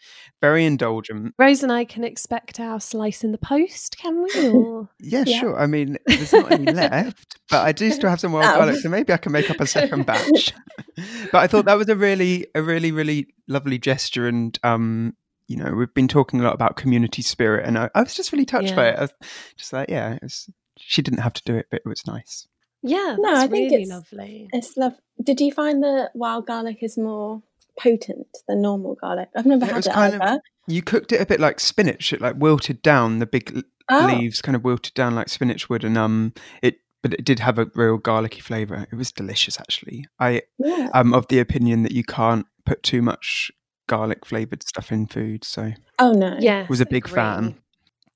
Very 0.41 0.65
indulgent. 0.65 1.35
Rose 1.39 1.63
and 1.63 1.73
I 1.73 1.85
can 1.85 2.05
expect 2.05 2.59
our 2.59 2.81
slice 2.81 3.23
in 3.23 3.33
the 3.33 3.39
post, 3.39 3.97
can 3.99 4.23
we? 4.23 4.49
Or... 4.49 4.89
yeah, 5.01 5.25
yeah, 5.27 5.41
sure. 5.41 5.59
I 5.59 5.67
mean, 5.67 5.99
there's 6.07 6.33
not 6.33 6.53
any 6.53 6.73
left, 6.73 7.39
but 7.51 7.65
I 7.65 7.73
do 7.73 7.91
still 7.91 8.11
have 8.11 8.21
some 8.21 8.33
wild 8.33 8.47
oh. 8.47 8.59
garlic, 8.59 8.81
so 8.81 8.89
maybe 8.89 9.13
I 9.13 9.19
can 9.19 9.33
make 9.33 9.51
up 9.51 9.61
a 9.61 9.67
second 9.67 10.07
batch. 10.07 10.53
but 11.33 11.39
I 11.39 11.47
thought 11.47 11.67
that 11.67 11.79
was 11.79 11.89
a 11.89 11.97
really, 11.97 12.47
a 12.55 12.63
really, 12.63 12.93
really 12.93 13.29
lovely 13.49 13.79
gesture. 13.79 14.27
And, 14.27 14.59
um, 14.63 15.15
you 15.49 15.57
know, 15.57 15.73
we've 15.73 15.95
been 15.95 16.09
talking 16.09 16.41
a 16.41 16.43
lot 16.43 16.55
about 16.55 16.77
community 16.77 17.23
spirit, 17.23 17.67
and 17.67 17.79
I, 17.79 17.91
I 17.95 18.03
was 18.03 18.15
just 18.15 18.33
really 18.33 18.47
touched 18.47 18.71
yeah. 18.71 18.77
by 18.77 18.89
it. 18.89 18.99
I 18.99 19.03
was 19.03 19.13
just 19.57 19.73
like, 19.73 19.91
yeah, 19.91 20.15
it 20.15 20.23
was 20.23 20.49
she 20.79 21.03
didn't 21.03 21.21
have 21.21 21.35
to 21.35 21.43
do 21.45 21.57
it, 21.57 21.67
but 21.71 21.83
it 21.85 21.89
was 21.89 22.07
nice. 22.07 22.47
Yeah, 22.83 23.17
no, 23.19 23.35
I 23.35 23.47
think 23.49 23.71
really 23.71 23.83
it's 23.83 23.91
lovely. 23.91 24.49
It's 24.53 24.77
love. 24.77 24.95
Did 25.23 25.41
you 25.41 25.51
find 25.53 25.83
the 25.83 26.11
wild 26.15 26.47
garlic 26.47 26.79
is 26.83 26.97
more 26.97 27.43
potent 27.79 28.29
than 28.47 28.63
normal 28.63 28.95
garlic? 28.95 29.29
I've 29.37 29.47
never 29.47 29.65
it 29.65 29.71
had 29.73 29.87
it 29.87 29.97
either. 29.97 30.23
Of, 30.23 30.41
you 30.69 30.83
cooked 30.83 31.13
it 31.13 31.21
a 31.21 31.27
bit 31.27 31.41
like 31.41 31.59
spinach. 31.59 32.13
It 32.13 32.21
like 32.21 32.37
wilted 32.37 32.83
down. 32.83 33.19
The 33.19 33.27
big 33.27 33.65
oh. 33.89 34.07
leaves 34.07 34.41
kind 34.41 34.55
of 34.55 34.65
wilted 34.65 34.95
down 34.95 35.15
like 35.15 35.29
spinach 35.29 35.69
would, 35.69 35.85
and 35.85 35.99
um, 35.99 36.33
it 36.63 36.77
but 37.03 37.15
it 37.15 37.25
did 37.25 37.41
have 37.41 37.59
a 37.59 37.71
real 37.75 37.99
garlicky 37.99 38.41
flavour. 38.41 38.87
It 38.91 38.97
was 38.97 39.13
delicious, 39.13 39.59
actually. 39.59 40.07
I 40.19 40.43
yeah. 40.59 40.91
am 40.95 41.15
of 41.15 41.29
the 41.29 41.39
opinion 41.39 41.83
that 41.83 41.93
you 41.93 42.05
can't 42.05 42.47
put 42.65 42.83
too 42.83 43.03
much 43.03 43.51
garlic 43.89 44.27
flavoured 44.27 44.63
stuff 44.63 44.93
in 44.93 45.07
food. 45.07 45.45
So, 45.45 45.73
oh 45.99 46.13
no, 46.13 46.37
yeah, 46.39 46.67
was 46.69 46.81
a 46.81 46.87
big 46.87 47.09
fan. 47.09 47.57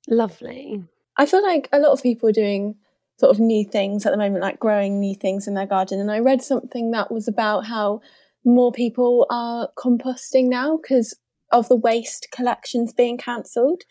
Lovely. 0.09 0.85
I 1.17 1.26
feel 1.26 1.43
like 1.43 1.69
a 1.73 1.79
lot 1.79 1.93
of 1.93 2.02
people 2.02 2.29
are 2.29 2.33
doing 2.33 2.76
sort 3.19 3.31
of 3.31 3.38
new 3.38 3.64
things 3.64 4.07
at 4.07 4.11
the 4.11 4.17
moment, 4.17 4.43
like 4.43 4.59
growing 4.59 4.99
new 4.99 5.14
things 5.14 5.47
in 5.47 5.55
their 5.55 5.67
garden. 5.67 6.00
And 6.00 6.11
I 6.11 6.19
read 6.19 6.43
something 6.43 6.90
that 6.93 7.12
was 7.12 7.29
about 7.29 7.67
how 7.67 8.00
more 8.45 8.73
people 8.73 9.26
are 9.31 9.69
composting 9.76 10.49
now 10.49 10.79
because 10.79 11.14
of 11.52 11.69
the 11.69 11.76
waste 11.76 12.29
collections 12.33 12.93
being 12.93 13.19
cancelled. 13.19 13.83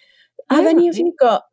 Have 0.50 0.66
any 0.66 0.88
of 0.88 0.98
you 0.98 1.14
got 1.20 1.44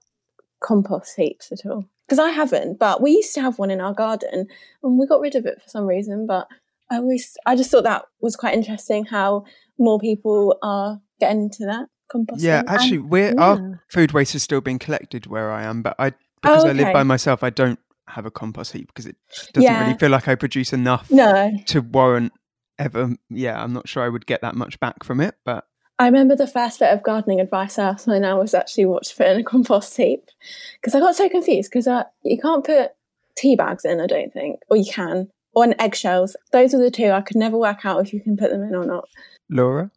compost 0.61 1.14
heaps 1.16 1.52
at 1.52 1.68
all? 1.70 1.85
Because 2.06 2.18
I 2.18 2.30
haven't, 2.30 2.78
but 2.78 3.02
we 3.02 3.11
used 3.11 3.35
to 3.35 3.42
have 3.42 3.58
one 3.58 3.70
in 3.70 3.80
our 3.80 3.92
garden 3.92 4.46
and 4.82 4.99
we 4.99 5.06
got 5.06 5.20
rid 5.20 5.35
of 5.35 5.44
it 5.44 5.61
for 5.61 5.68
some 5.68 5.87
reason. 5.87 6.26
But 6.26 6.46
I 6.90 6.96
always, 6.96 7.37
I 7.44 7.56
just 7.56 7.70
thought 7.70 7.85
that 7.85 8.04
was 8.20 8.37
quite 8.37 8.54
interesting 8.54 9.04
how 9.04 9.44
more 9.76 9.99
people 9.99 10.56
are 10.62 11.00
getting 11.20 11.42
into 11.42 11.66
that 11.66 11.88
composting. 12.12 12.42
Yeah, 12.42 12.62
actually, 12.66 12.98
we're 12.98 13.34
yeah. 13.34 13.42
our 13.42 13.82
food 13.88 14.12
waste 14.12 14.34
is 14.34 14.42
still 14.42 14.60
being 14.60 14.78
collected 14.78 15.26
where 15.26 15.50
I 15.50 15.64
am, 15.64 15.82
but 15.82 15.94
I 15.98 16.12
because 16.42 16.64
oh, 16.64 16.68
okay. 16.68 16.80
I 16.80 16.84
live 16.84 16.92
by 16.92 17.02
myself, 17.02 17.42
I 17.42 17.50
don't 17.50 17.78
have 18.08 18.26
a 18.26 18.30
compost 18.30 18.72
heap 18.72 18.88
because 18.88 19.06
it 19.06 19.16
doesn't 19.52 19.62
yeah. 19.62 19.84
really 19.84 19.98
feel 19.98 20.10
like 20.10 20.28
I 20.28 20.34
produce 20.34 20.72
enough 20.72 21.10
no. 21.10 21.52
to 21.66 21.80
warrant 21.80 22.32
ever. 22.78 23.16
Yeah, 23.30 23.62
I'm 23.62 23.72
not 23.72 23.88
sure 23.88 24.02
I 24.02 24.08
would 24.08 24.26
get 24.26 24.42
that 24.42 24.54
much 24.54 24.78
back 24.80 25.04
from 25.04 25.20
it, 25.20 25.34
but. 25.44 25.66
I 25.98 26.04
remember 26.04 26.36
the 26.36 26.46
first 26.46 26.78
bit 26.78 26.92
of 26.92 27.02
gardening 27.02 27.40
advice 27.40 27.78
I 27.78 27.88
asked 27.88 28.06
my 28.06 28.18
now 28.18 28.38
was 28.38 28.52
actually 28.52 28.84
what 28.84 29.04
to 29.04 29.16
put 29.16 29.28
in 29.28 29.40
a 29.40 29.42
compost 29.42 29.96
heap 29.96 30.28
because 30.75 30.94
I 30.94 31.00
got 31.00 31.16
so 31.16 31.26
confused 31.30 31.70
because 31.70 31.88
uh, 31.88 32.04
you 32.22 32.38
can't 32.38 32.62
put 32.62 32.90
tea 33.34 33.56
bags 33.56 33.86
in, 33.86 34.00
I 34.00 34.06
don't 34.06 34.30
think, 34.30 34.60
or 34.68 34.76
you 34.76 34.92
can, 34.92 35.30
or 35.54 35.75
eggshells. 35.78 36.36
Those 36.52 36.75
are 36.75 36.78
the 36.78 36.90
two 36.90 37.10
I 37.10 37.22
could 37.22 37.36
never 37.36 37.56
work 37.56 37.86
out 37.86 38.04
if 38.04 38.12
you 38.12 38.20
can 38.20 38.36
put 38.36 38.50
them 38.50 38.62
in 38.62 38.75
or 38.75 38.84
not. 38.84 39.08
Laura? 39.48 39.90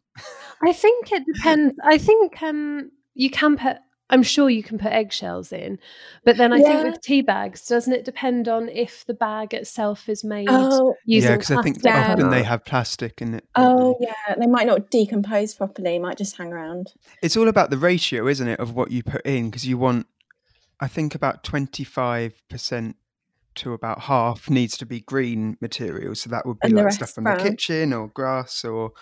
I 0.62 0.72
think 0.72 1.12
it 1.12 1.24
depends. 1.26 1.76
I 1.82 1.98
think 1.98 2.42
um, 2.42 2.90
you 3.14 3.30
can 3.30 3.56
put. 3.56 3.78
I'm 4.12 4.24
sure 4.24 4.50
you 4.50 4.64
can 4.64 4.76
put 4.76 4.90
eggshells 4.90 5.52
in, 5.52 5.78
but 6.24 6.36
then 6.36 6.52
I 6.52 6.56
yeah. 6.56 6.64
think 6.64 6.84
with 6.84 7.00
tea 7.00 7.22
bags, 7.22 7.64
doesn't 7.66 7.92
it 7.92 8.04
depend 8.04 8.48
on 8.48 8.68
if 8.68 9.06
the 9.06 9.14
bag 9.14 9.54
itself 9.54 10.08
is 10.08 10.24
made 10.24 10.48
oh, 10.50 10.94
using 11.06 11.30
yeah? 11.30 11.36
Because 11.36 11.52
I 11.52 11.62
think 11.62 11.86
often 11.86 12.30
they 12.30 12.42
have 12.42 12.64
plastic 12.64 13.22
in 13.22 13.34
it. 13.34 13.44
Oh 13.54 13.96
yeah, 14.00 14.34
they 14.36 14.48
might 14.48 14.66
not 14.66 14.90
decompose 14.90 15.54
properly. 15.54 15.98
Might 16.00 16.18
just 16.18 16.36
hang 16.36 16.52
around. 16.52 16.92
It's 17.22 17.36
all 17.36 17.46
about 17.46 17.70
the 17.70 17.78
ratio, 17.78 18.26
isn't 18.26 18.48
it, 18.48 18.58
of 18.58 18.74
what 18.74 18.90
you 18.90 19.04
put 19.04 19.24
in? 19.24 19.48
Because 19.48 19.64
you 19.64 19.78
want, 19.78 20.08
I 20.80 20.88
think, 20.88 21.14
about 21.14 21.44
twenty 21.44 21.84
five 21.84 22.42
percent 22.48 22.96
to 23.56 23.72
about 23.72 24.00
half 24.02 24.50
needs 24.50 24.76
to 24.78 24.86
be 24.86 25.00
green 25.00 25.56
material. 25.60 26.14
So 26.16 26.30
that 26.30 26.46
would 26.46 26.58
be 26.60 26.68
and 26.68 26.76
like 26.76 26.92
stuff 26.92 27.10
from 27.10 27.24
brown. 27.24 27.38
the 27.38 27.50
kitchen 27.50 27.92
or 27.92 28.08
grass 28.08 28.64
or 28.64 28.92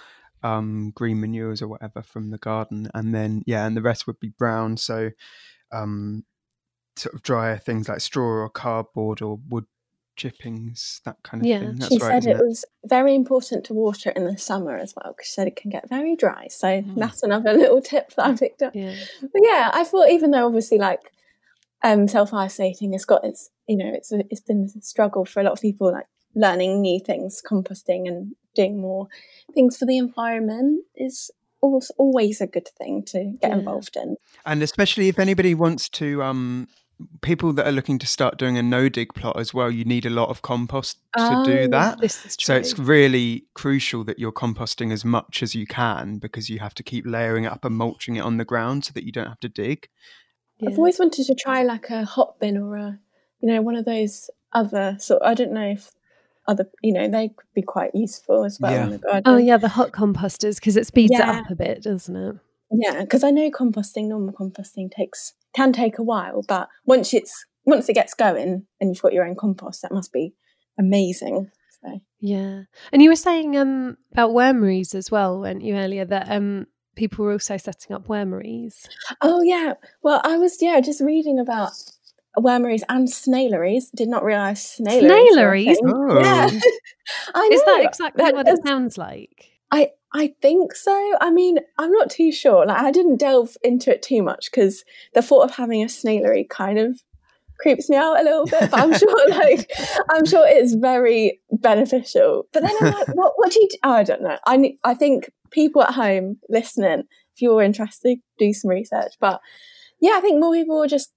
um, 0.42 0.92
green 0.94 1.20
manures 1.20 1.62
or 1.62 1.68
whatever 1.68 2.02
from 2.02 2.30
the 2.30 2.38
garden, 2.38 2.88
and 2.94 3.14
then 3.14 3.42
yeah, 3.46 3.66
and 3.66 3.76
the 3.76 3.82
rest 3.82 4.06
would 4.06 4.20
be 4.20 4.32
brown. 4.38 4.76
So 4.76 5.10
um, 5.72 6.24
sort 6.96 7.14
of 7.14 7.22
drier 7.22 7.58
things 7.58 7.88
like 7.88 8.00
straw 8.00 8.42
or 8.42 8.48
cardboard 8.48 9.22
or 9.22 9.38
wood 9.48 9.64
chippings, 10.16 11.00
that 11.04 11.16
kind 11.22 11.42
of 11.42 11.46
yeah. 11.46 11.60
thing. 11.60 11.76
That's 11.76 11.94
she 11.94 11.98
right, 11.98 12.22
said 12.22 12.30
it, 12.30 12.36
it, 12.36 12.44
was 12.44 12.64
very 12.84 13.14
important 13.14 13.64
to 13.66 13.74
water 13.74 14.10
in 14.10 14.24
the 14.24 14.36
summer 14.36 14.76
as 14.76 14.92
well 14.96 15.12
because 15.12 15.28
she 15.28 15.32
said 15.32 15.46
it 15.46 15.56
can 15.56 15.70
get 15.70 15.88
very 15.88 16.16
dry. 16.16 16.48
So 16.50 16.66
mm. 16.66 16.94
that's 16.96 17.22
another 17.22 17.52
little 17.54 17.80
tip 17.80 18.14
that 18.16 18.26
I 18.26 18.34
picked 18.34 18.62
up. 18.62 18.74
Yeah. 18.74 18.94
But 19.22 19.42
yeah, 19.42 19.70
I 19.72 19.84
thought 19.84 20.10
even 20.10 20.32
though 20.32 20.46
obviously 20.46 20.78
like 20.78 21.00
um, 21.82 22.08
self 22.08 22.34
isolating 22.34 22.92
has 22.92 23.04
got 23.04 23.24
its 23.24 23.50
you 23.66 23.76
know 23.76 23.90
it's 23.94 24.12
a, 24.12 24.24
it's 24.30 24.40
been 24.40 24.68
a 24.76 24.82
struggle 24.82 25.24
for 25.24 25.40
a 25.40 25.44
lot 25.44 25.52
of 25.52 25.60
people 25.60 25.92
like 25.92 26.06
learning 26.34 26.80
new 26.80 27.00
things, 27.00 27.42
composting 27.44 28.08
and 28.08 28.34
doing 28.54 28.80
more 28.80 29.08
things 29.54 29.76
for 29.76 29.86
the 29.86 29.98
environment 29.98 30.84
is 30.96 31.30
always 31.60 32.40
a 32.40 32.46
good 32.46 32.68
thing 32.78 33.02
to 33.04 33.34
get 33.40 33.50
yeah. 33.50 33.56
involved 33.56 33.96
in. 33.96 34.16
And 34.46 34.62
especially 34.62 35.08
if 35.08 35.18
anybody 35.18 35.54
wants 35.54 35.88
to, 35.90 36.22
um, 36.22 36.68
people 37.20 37.52
that 37.52 37.66
are 37.66 37.72
looking 37.72 37.98
to 37.98 38.06
start 38.06 38.38
doing 38.38 38.58
a 38.58 38.62
no 38.62 38.88
dig 38.88 39.14
plot 39.14 39.38
as 39.38 39.54
well, 39.54 39.70
you 39.70 39.84
need 39.84 40.06
a 40.06 40.10
lot 40.10 40.28
of 40.28 40.42
compost 40.42 40.98
to 41.16 41.42
do 41.44 41.58
oh, 41.60 41.68
that. 41.68 42.10
So 42.10 42.56
it's 42.56 42.78
really 42.78 43.44
crucial 43.54 44.04
that 44.04 44.18
you're 44.18 44.32
composting 44.32 44.92
as 44.92 45.04
much 45.04 45.42
as 45.42 45.54
you 45.54 45.66
can 45.66 46.18
because 46.18 46.50
you 46.50 46.58
have 46.58 46.74
to 46.74 46.82
keep 46.82 47.06
layering 47.06 47.44
it 47.44 47.52
up 47.52 47.64
and 47.64 47.76
mulching 47.76 48.16
it 48.16 48.20
on 48.20 48.36
the 48.36 48.44
ground 48.44 48.84
so 48.84 48.92
that 48.94 49.04
you 49.04 49.12
don't 49.12 49.28
have 49.28 49.40
to 49.40 49.48
dig. 49.48 49.88
Yeah. 50.58 50.70
I've 50.70 50.78
always 50.78 50.98
wanted 50.98 51.26
to 51.26 51.34
try 51.34 51.62
like 51.62 51.90
a 51.90 52.04
hot 52.04 52.40
bin 52.40 52.56
or 52.56 52.76
a, 52.76 52.98
you 53.40 53.48
know, 53.48 53.62
one 53.62 53.76
of 53.76 53.84
those 53.84 54.28
other 54.52 54.96
sort. 54.98 55.22
I 55.24 55.34
don't 55.34 55.52
know 55.52 55.70
if 55.70 55.92
other, 56.48 56.66
you 56.82 56.92
know, 56.92 57.08
they 57.08 57.28
could 57.28 57.46
be 57.54 57.62
quite 57.62 57.90
useful 57.94 58.44
as 58.44 58.58
well 58.58 58.72
yeah. 58.72 58.84
in 58.84 58.90
the 58.90 58.98
garden. 58.98 59.22
Oh 59.26 59.36
yeah, 59.36 59.58
the 59.58 59.68
hot 59.68 59.92
composters 59.92 60.56
because 60.56 60.76
it 60.76 60.86
speeds 60.86 61.12
yeah. 61.12 61.38
it 61.38 61.40
up 61.40 61.50
a 61.50 61.54
bit, 61.54 61.82
doesn't 61.82 62.16
it? 62.16 62.36
Yeah, 62.70 63.02
because 63.02 63.22
I 63.22 63.30
know 63.30 63.50
composting, 63.50 64.08
normal 64.08 64.34
composting 64.34 64.90
takes 64.90 65.34
can 65.54 65.72
take 65.72 65.98
a 65.98 66.02
while, 66.02 66.42
but 66.48 66.68
once 66.84 67.14
it's 67.14 67.44
once 67.64 67.88
it 67.88 67.94
gets 67.94 68.14
going 68.14 68.66
and 68.80 68.90
you've 68.90 69.02
got 69.02 69.12
your 69.12 69.26
own 69.26 69.36
compost, 69.36 69.82
that 69.82 69.92
must 69.92 70.12
be 70.12 70.34
amazing. 70.78 71.50
So 71.82 72.00
yeah, 72.20 72.62
and 72.92 73.02
you 73.02 73.10
were 73.10 73.16
saying 73.16 73.56
um 73.56 73.96
about 74.12 74.32
wormeries 74.32 74.94
as 74.94 75.10
well, 75.10 75.40
weren't 75.40 75.62
you 75.62 75.76
earlier? 75.76 76.04
That 76.04 76.30
um 76.30 76.66
people 76.96 77.24
were 77.24 77.32
also 77.32 77.56
setting 77.56 77.94
up 77.94 78.08
wormeries. 78.08 78.88
Oh 79.20 79.42
yeah, 79.42 79.74
well 80.02 80.20
I 80.24 80.38
was 80.38 80.58
yeah 80.60 80.80
just 80.80 81.00
reading 81.00 81.38
about 81.38 81.72
wormeries 82.36 82.84
and 82.88 83.08
snaileries. 83.08 83.84
Did 83.94 84.08
not 84.08 84.24
realise 84.24 84.78
snaileries. 84.80 85.28
Snaileries? 85.32 85.76
Oh. 85.84 86.20
Yeah. 86.20 86.48
I 87.34 87.48
know. 87.48 87.54
Is 87.54 87.64
that 87.64 87.84
exactly 87.84 88.24
that, 88.24 88.34
what 88.34 88.48
it 88.48 88.60
sounds 88.64 88.98
like? 88.98 89.50
I 89.70 89.90
I 90.12 90.34
think 90.40 90.74
so. 90.74 91.16
I 91.20 91.30
mean, 91.30 91.58
I'm 91.78 91.92
not 91.92 92.10
too 92.10 92.32
sure. 92.32 92.66
Like, 92.66 92.82
I 92.82 92.90
didn't 92.90 93.18
delve 93.18 93.56
into 93.62 93.90
it 93.92 94.02
too 94.02 94.22
much 94.22 94.50
because 94.50 94.84
the 95.14 95.22
thought 95.22 95.42
of 95.44 95.56
having 95.56 95.82
a 95.82 95.86
snailery 95.86 96.48
kind 96.48 96.78
of 96.78 97.02
creeps 97.58 97.90
me 97.90 97.96
out 97.96 98.20
a 98.20 98.22
little 98.22 98.46
bit. 98.46 98.70
But 98.70 98.80
I'm 98.80 98.96
sure, 98.96 99.28
like, 99.30 99.70
I'm 100.10 100.24
sure 100.24 100.46
it's 100.46 100.74
very 100.74 101.40
beneficial. 101.50 102.46
But 102.52 102.62
then 102.62 102.74
I'm 102.80 102.94
like, 102.94 103.08
what? 103.14 103.32
What 103.36 103.52
do 103.52 103.60
you? 103.60 103.68
Do? 103.68 103.76
Oh, 103.84 103.92
I 103.92 104.04
don't 104.04 104.22
know. 104.22 104.38
I 104.46 104.74
I 104.84 104.94
think 104.94 105.30
people 105.50 105.82
at 105.82 105.94
home 105.94 106.38
listening, 106.48 107.02
if 107.34 107.42
you're 107.42 107.62
interested, 107.62 108.18
do 108.38 108.52
some 108.52 108.70
research. 108.70 109.12
But 109.20 109.40
yeah, 110.00 110.12
I 110.14 110.20
think 110.20 110.40
more 110.40 110.54
people 110.54 110.80
will 110.80 110.88
just 110.88 111.12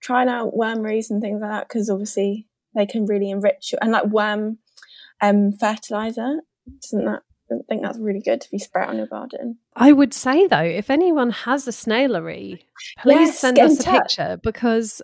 trying 0.00 0.28
out 0.28 0.56
wormeries 0.56 1.10
and 1.10 1.20
things 1.20 1.40
like 1.40 1.50
that 1.50 1.68
because 1.68 1.90
obviously 1.90 2.46
they 2.74 2.86
can 2.86 3.06
really 3.06 3.30
enrich 3.30 3.72
you. 3.72 3.78
And 3.80 3.92
like 3.92 4.06
worm 4.06 4.58
um, 5.20 5.52
fertilizer, 5.52 6.40
doesn't 6.80 7.04
that? 7.04 7.22
I 7.50 7.56
think 7.66 7.82
that's 7.82 7.98
really 7.98 8.20
good 8.20 8.42
to 8.42 8.50
be 8.50 8.58
spray 8.58 8.84
on 8.84 8.98
your 8.98 9.06
garden. 9.06 9.58
I 9.74 9.92
would 9.92 10.12
say 10.12 10.46
though, 10.46 10.58
if 10.58 10.90
anyone 10.90 11.30
has 11.30 11.66
a 11.66 11.70
snailery, 11.70 12.60
please 13.00 13.28
yes, 13.28 13.38
send 13.38 13.58
us 13.58 13.80
a 13.80 13.82
touch. 13.82 14.02
picture 14.02 14.38
because 14.42 15.00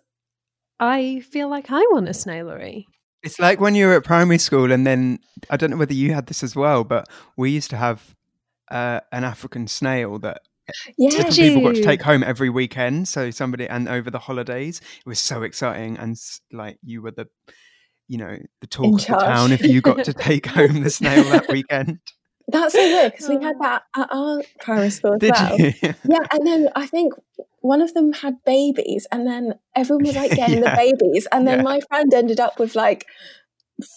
I 0.79 1.21
feel 1.21 1.49
like 1.49 1.71
I 1.71 1.81
want 1.93 2.09
a 2.09 2.13
snailery. 2.13 2.85
It's 3.23 3.39
like 3.39 3.61
when 3.61 3.75
you 3.75 3.87
were 3.87 3.95
at 3.95 4.05
primary 4.05 4.37
school, 4.37 4.71
and 4.71 4.87
then 4.87 5.19
I 5.49 5.57
don't 5.57 5.71
know 5.71 5.79
whether 5.79 5.95
you 5.95 6.13
had 6.13 6.27
this 6.27 6.43
as 6.43 6.55
well, 6.55 6.85
but 6.85 7.09
we 7.39 7.51
used 7.51 7.71
to 7.71 7.77
have 7.77 8.15
uh, 8.71 9.01
an 9.11 9.25
African 9.25 9.67
snail 9.67 10.19
that 10.19 10.43
yeah. 10.97 11.11
different 11.11 11.35
people 11.37 11.63
got 11.63 11.75
to 11.75 11.83
take 11.83 12.03
home 12.03 12.23
every 12.23 12.51
weekend. 12.51 13.09
So 13.09 13.31
somebody 13.31 13.69
and 13.69 13.89
over 13.89 14.11
the 14.11 14.19
holidays, 14.19 14.81
it 14.81 15.07
was 15.09 15.21
so 15.21 15.43
exciting, 15.43 15.97
and 15.99 16.17
like 16.53 16.79
you 16.85 17.03
were 17.03 17.11
the, 17.13 17.27
you 18.09 18.19
know, 18.19 18.37
the 18.61 18.67
talk 18.67 18.85
In 18.87 18.95
of 18.95 19.01
the 19.21 19.27
town 19.27 19.53
if 19.53 19.63
you 19.63 19.81
got 19.81 20.05
to 20.05 20.13
take 20.15 20.47
home 20.47 20.83
the 20.83 20.91
snail 20.91 21.25
that 21.25 21.49
weekend. 21.49 21.99
That's 22.49 22.75
so 22.75 22.79
weird 22.81 23.13
because 23.13 23.29
we 23.29 23.43
had 23.43 23.57
that 23.61 23.83
at 23.97 24.09
our 24.13 24.43
primary 24.61 24.91
school 24.91 25.15
as 25.15 25.21
Did 25.21 25.31
well. 25.33 25.59
you? 25.59 25.73
Yeah, 25.83 26.27
and 26.33 26.47
then 26.47 26.69
I 26.77 26.87
think 26.87 27.15
one 27.61 27.81
of 27.81 27.95
them 27.95 28.13
had 28.13 28.35
babies, 28.45 29.07
and 29.11 29.27
then 29.27 29.55
everyone 29.75 30.05
was 30.05 30.17
like 30.17 30.33
getting 30.33 30.63
Yeah. 30.63 30.71
the 30.71 30.77
babies, 30.77 31.27
and 31.33 31.47
then 31.49 31.59
Yeah. 31.61 31.63
my 31.65 31.81
friend 31.89 32.13
ended 32.13 32.41
up 32.41 32.59
with 32.59 32.75
like 32.75 33.07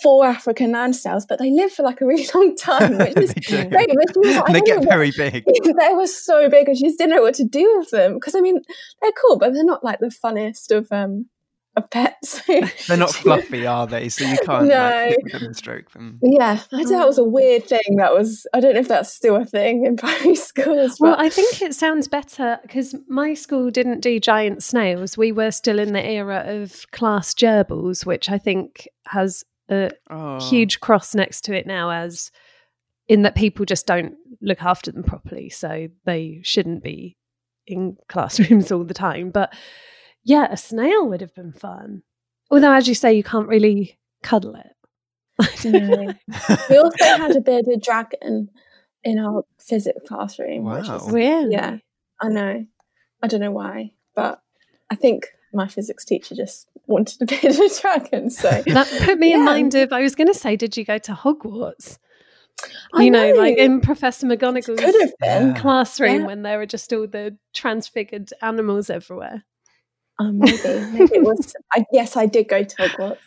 four 0.02 0.26
African 0.26 0.72
land 0.72 0.96
snails, 0.96 1.26
but 1.28 1.40
they 1.40 1.52
live 1.52 1.72
for 1.72 1.84
like 1.84 2.02
a 2.02 2.06
really 2.06 2.28
long 2.36 2.56
time, 2.56 2.98
which 2.98 3.18
is 3.18 3.34
They 3.50 3.68
great. 3.68 3.90
But 4.14 4.24
she 4.24 4.34
like, 4.36 4.46
they 4.54 4.62
get 4.62 4.76
know 4.76 4.80
what- 4.80 4.90
very 4.90 5.12
big. 5.12 5.46
they 5.64 5.94
were 5.94 6.08
so 6.08 6.50
big, 6.50 6.68
and 6.68 6.78
she 6.78 6.86
just 6.86 6.98
didn't 6.98 7.16
know 7.16 7.22
what 7.22 7.36
to 7.36 7.46
do 7.46 7.78
with 7.78 7.92
them. 7.92 8.16
Because 8.16 8.36
I 8.36 8.42
mean, 8.42 8.62
they're 9.02 9.12
cool, 9.28 9.38
but 9.38 9.54
they're 9.54 9.64
not 9.64 9.84
like 9.84 10.00
the 10.00 10.12
funniest 10.12 10.72
of 10.72 10.88
um 10.92 11.28
of 11.76 11.88
pets. 11.92 12.42
They're 12.88 12.98
not 12.98 13.14
fluffy, 13.14 13.68
are 13.68 13.86
they? 13.86 14.10
So 14.10 14.26
you 14.26 14.36
can't 14.44 14.66
No. 14.66 15.10
like, 15.12 15.32
them 15.32 15.44
and 15.44 15.56
stroke 15.56 15.92
them. 15.92 16.18
Yeah, 16.24 16.54
I 16.74 16.82
thought 16.84 16.90
that 16.90 17.06
was 17.08 17.20
a 17.20 17.24
weird 17.24 17.66
thing. 17.66 17.98
That 17.98 18.16
was 18.16 18.48
I 18.52 18.60
don't 18.60 18.74
know 18.74 18.80
if 18.80 18.88
that's 18.88 19.14
still 19.14 19.36
a 19.36 19.46
thing 19.46 19.86
in 19.86 19.96
primary 19.96 20.34
schools. 20.34 20.98
Well, 21.00 21.16
I 21.20 21.30
think 21.30 21.62
it 21.62 21.76
sounds 21.76 22.08
better 22.08 22.58
because 22.64 22.96
my 23.08 23.36
school 23.36 23.70
didn't 23.70 24.00
do 24.00 24.20
giant 24.20 24.64
snails. 24.64 25.20
We 25.20 25.32
were 25.32 25.52
still 25.52 25.78
in 25.78 25.94
the 25.94 26.04
era 26.04 26.44
of 26.48 26.90
class 26.90 27.36
gerbils, 27.36 28.08
which 28.08 28.28
I 28.32 28.40
think 28.40 28.88
has 29.06 29.44
a 29.70 29.92
Oh. 30.10 30.40
huge 30.50 30.80
cross 30.80 31.14
next 31.16 31.42
to 31.46 31.54
it 31.58 31.68
now, 31.68 31.90
as 31.90 32.32
in 33.08 33.22
that 33.24 33.36
people 33.36 33.66
just 33.66 33.86
don't 33.88 34.16
look 34.42 34.62
after 34.64 34.92
them 34.92 35.04
properly. 35.04 35.50
So 35.50 35.88
they 36.06 36.40
shouldn't 36.44 36.84
be 36.84 37.18
in 37.66 37.98
classrooms 38.10 38.72
all 38.72 38.84
the 38.84 38.94
time. 38.94 39.30
But 39.32 39.54
yeah, 40.24 40.48
a 40.52 40.58
snail 40.58 41.08
would 41.08 41.22
have 41.22 41.34
been 41.36 41.52
fun. 41.54 42.04
Although, 42.52 42.72
as 42.74 42.88
you 42.88 42.94
say, 42.96 43.14
you 43.14 43.24
can't 43.24 43.48
really 43.48 43.98
cuddle 44.24 44.56
it. 44.56 45.66
No. 45.66 46.14
we 46.70 46.78
also 46.78 47.04
had 47.06 47.36
a 47.36 47.42
bearded 47.42 47.82
dragon 47.82 48.50
in 49.04 49.20
our 49.20 49.44
physics 49.60 50.00
classroom. 50.08 50.64
Which 50.64 50.88
Wow. 50.88 50.96
is, 50.98 51.12
really? 51.12 51.52
yeah, 51.54 51.78
I 52.22 52.30
know. 52.30 52.66
I 53.22 53.28
don't 53.28 53.42
know 53.42 53.52
why, 53.52 53.92
but 54.16 54.42
I 54.90 54.96
think 54.96 55.28
my 55.54 55.68
physics 55.68 56.06
teacher 56.06 56.36
just 56.36 56.68
wanted 56.88 57.20
to 57.20 57.25
be 57.25 57.36
in 57.36 57.54
a 57.54 57.58
bearded 57.58 57.77
dragon. 57.82 58.30
So 58.30 58.50
That 58.68 58.88
put 59.06 59.20
me 59.20 59.34
in 59.34 59.44
mind 59.44 59.75
of, 59.75 59.94
I 59.94 60.01
was 60.01 60.16
going 60.16 60.27
to 60.27 60.34
say, 60.34 60.56
did 60.56 60.77
you 60.77 60.86
go 60.86 60.98
to 60.98 61.13
Hogwarts? 61.13 61.98
I 62.94 63.04
you 63.04 63.12
know, 63.12 63.34
like 63.34 63.58
in 63.58 63.82
Professor 63.82 64.25
McGonagall's 64.25 64.80
could 64.80 65.01
have 65.01 65.13
been. 65.20 65.56
Classroom 65.56 66.22
Yeah. 66.22 66.25
when 66.25 66.42
there 66.42 66.58
were 66.58 66.66
just 66.66 66.92
all 66.92 67.08
the 67.08 67.38
transfigured 67.54 68.32
animals 68.42 68.89
everywhere. 68.89 69.44
Oh, 70.20 70.32
maybe. 70.32 70.58
Maybe 70.92 71.16
it 71.18 71.24
was. 71.24 71.54
I, 71.74 71.86
yes, 71.92 72.18
I 72.18 72.25
did 72.25 72.48
go 72.48 72.63
to 72.63 72.75
Hogwarts. 72.75 73.18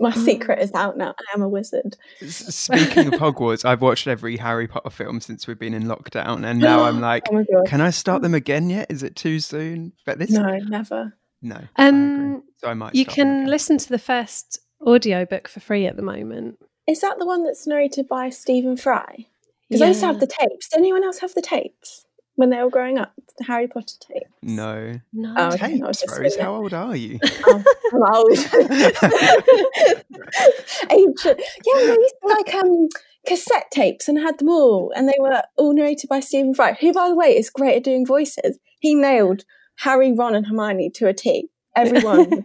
My 0.00 0.10
mm. 0.10 0.24
secret 0.24 0.60
is 0.60 0.72
out 0.74 0.96
now. 0.96 1.14
I 1.18 1.34
am 1.34 1.42
a 1.42 1.48
wizard. 1.48 1.96
Speaking 2.26 3.12
of 3.12 3.20
Hogwarts, 3.20 3.64
I've 3.64 3.82
watched 3.82 4.06
every 4.06 4.36
Harry 4.36 4.66
Potter 4.66 4.90
film 4.90 5.20
since 5.20 5.46
we've 5.46 5.58
been 5.58 5.74
in 5.74 5.84
lockdown, 5.84 6.46
and 6.46 6.58
now 6.58 6.84
I'm 6.84 7.00
like, 7.02 7.24
Oh 7.30 7.44
can 7.66 7.80
I 7.80 7.90
start 7.90 8.22
them 8.22 8.34
again 8.34 8.70
yet? 8.70 8.90
Is 8.90 9.02
it 9.02 9.16
too 9.16 9.40
soon? 9.40 9.92
But 10.06 10.18
this, 10.18 10.30
No, 10.30 10.58
never. 10.58 11.14
No, 11.42 11.56
I 11.76 11.88
agree. 11.88 11.98
Um, 11.98 12.42
So 12.56 12.68
I 12.68 12.74
might. 12.74 12.94
you 12.94 13.04
can 13.04 13.46
listen 13.46 13.78
to 13.78 13.88
the 13.88 13.98
first 13.98 14.58
audiobook 14.80 15.48
for 15.48 15.60
free 15.60 15.86
at 15.86 15.96
the 15.96 16.02
moment. 16.02 16.58
Is 16.86 17.00
that 17.00 17.18
the 17.18 17.26
one 17.26 17.44
that's 17.44 17.66
narrated 17.66 18.08
by 18.08 18.30
Stephen 18.30 18.76
Fry? 18.76 19.26
Because 19.68 19.82
I 19.82 19.88
used 19.88 20.00
to 20.00 20.06
have 20.06 20.20
the 20.20 20.26
tapes. 20.26 20.68
Did 20.68 20.78
anyone 20.78 21.04
else 21.04 21.18
have 21.18 21.34
the 21.34 21.42
tapes 21.42 22.06
when 22.36 22.48
they 22.50 22.62
were 22.62 22.70
growing 22.70 22.96
up? 22.98 23.12
The 23.36 23.44
Harry 23.44 23.68
Potter 23.68 23.96
tapes. 24.00 24.30
No. 24.42 24.94
No. 25.12 25.34
Oh, 25.36 25.48
okay. 25.52 25.80
I 25.82 25.86
was 25.86 25.98
Tapes, 25.98 26.00
just 26.00 26.18
Rose. 26.18 26.20
thinking- 26.34 26.44
How 26.44 26.54
old 26.54 26.72
are 26.72 26.96
you? 26.96 27.18
Oh, 27.46 27.64
I'm 27.92 28.02
old. 28.14 28.38
Ancient. 30.90 31.40
Yeah, 31.66 31.78
they 31.80 31.92
used 31.92 32.14
to 32.22 32.28
like 32.28 32.54
um 32.54 32.88
cassette 33.26 33.70
tapes 33.70 34.08
and 34.08 34.18
had 34.18 34.38
them 34.38 34.48
all, 34.48 34.92
and 34.96 35.08
they 35.08 35.16
were 35.18 35.42
all 35.56 35.74
narrated 35.74 36.08
by 36.08 36.20
Stephen 36.20 36.54
Fry, 36.54 36.72
who, 36.80 36.92
by 36.92 37.08
the 37.08 37.14
way, 37.14 37.36
is 37.36 37.50
great 37.50 37.76
at 37.76 37.84
doing 37.84 38.06
voices. 38.06 38.58
He 38.80 38.94
nailed 38.94 39.44
Harry, 39.78 40.12
Ron, 40.12 40.34
and 40.34 40.46
Hermione 40.46 40.90
to 40.90 41.06
a 41.08 41.14
T. 41.14 41.48
Everyone 41.76 42.44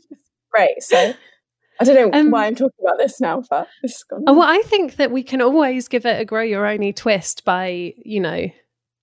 great. 0.51 0.81
So 0.83 1.13
I 1.79 1.83
don't 1.83 1.95
know 2.11 2.17
Um, 2.19 2.29
why 2.31 2.45
I'm 2.45 2.55
talking 2.55 2.85
about 2.85 2.97
this 2.99 3.19
now, 3.19 3.43
but 3.49 3.67
this 3.81 3.95
is 3.95 4.03
gone. 4.03 4.23
Oh, 4.27 4.33
well, 4.33 4.47
I 4.47 4.61
think 4.65 4.97
that 4.97 5.11
we 5.11 5.23
can 5.23 5.41
always 5.41 5.87
give 5.87 6.05
it 6.05 6.21
a 6.21 6.25
grow 6.25 6.43
your 6.43 6.65
own 6.67 6.93
twist 6.93 7.43
by, 7.45 7.93
you 7.97 8.19
know, 8.19 8.47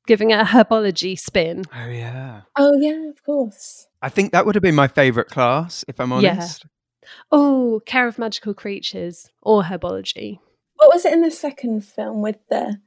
giving 0.06 0.30
it 0.30 0.40
a 0.40 0.44
herbology 0.44 1.18
spin. 1.18 1.64
Oh 1.74 1.86
yeah. 1.88 2.42
Oh 2.56 2.76
yeah, 2.78 3.08
of 3.10 3.22
course. 3.24 3.86
I 4.02 4.08
think 4.08 4.32
that 4.32 4.46
would 4.46 4.54
have 4.54 4.62
been 4.62 4.74
my 4.76 4.88
favourite 4.88 5.28
class, 5.28 5.84
if 5.88 5.98
I'm 6.00 6.12
Yeah. 6.22 6.32
honest. 6.32 6.66
Oh, 7.32 7.80
care 7.86 8.06
of 8.06 8.18
magical 8.18 8.54
creatures 8.54 9.30
or 9.42 9.64
herbology. 9.64 10.38
What 10.76 10.92
was 10.94 11.04
it 11.04 11.12
in 11.12 11.22
the 11.22 11.30
second 11.30 11.84
film 11.84 12.22
with 12.22 12.36
the 12.48 12.80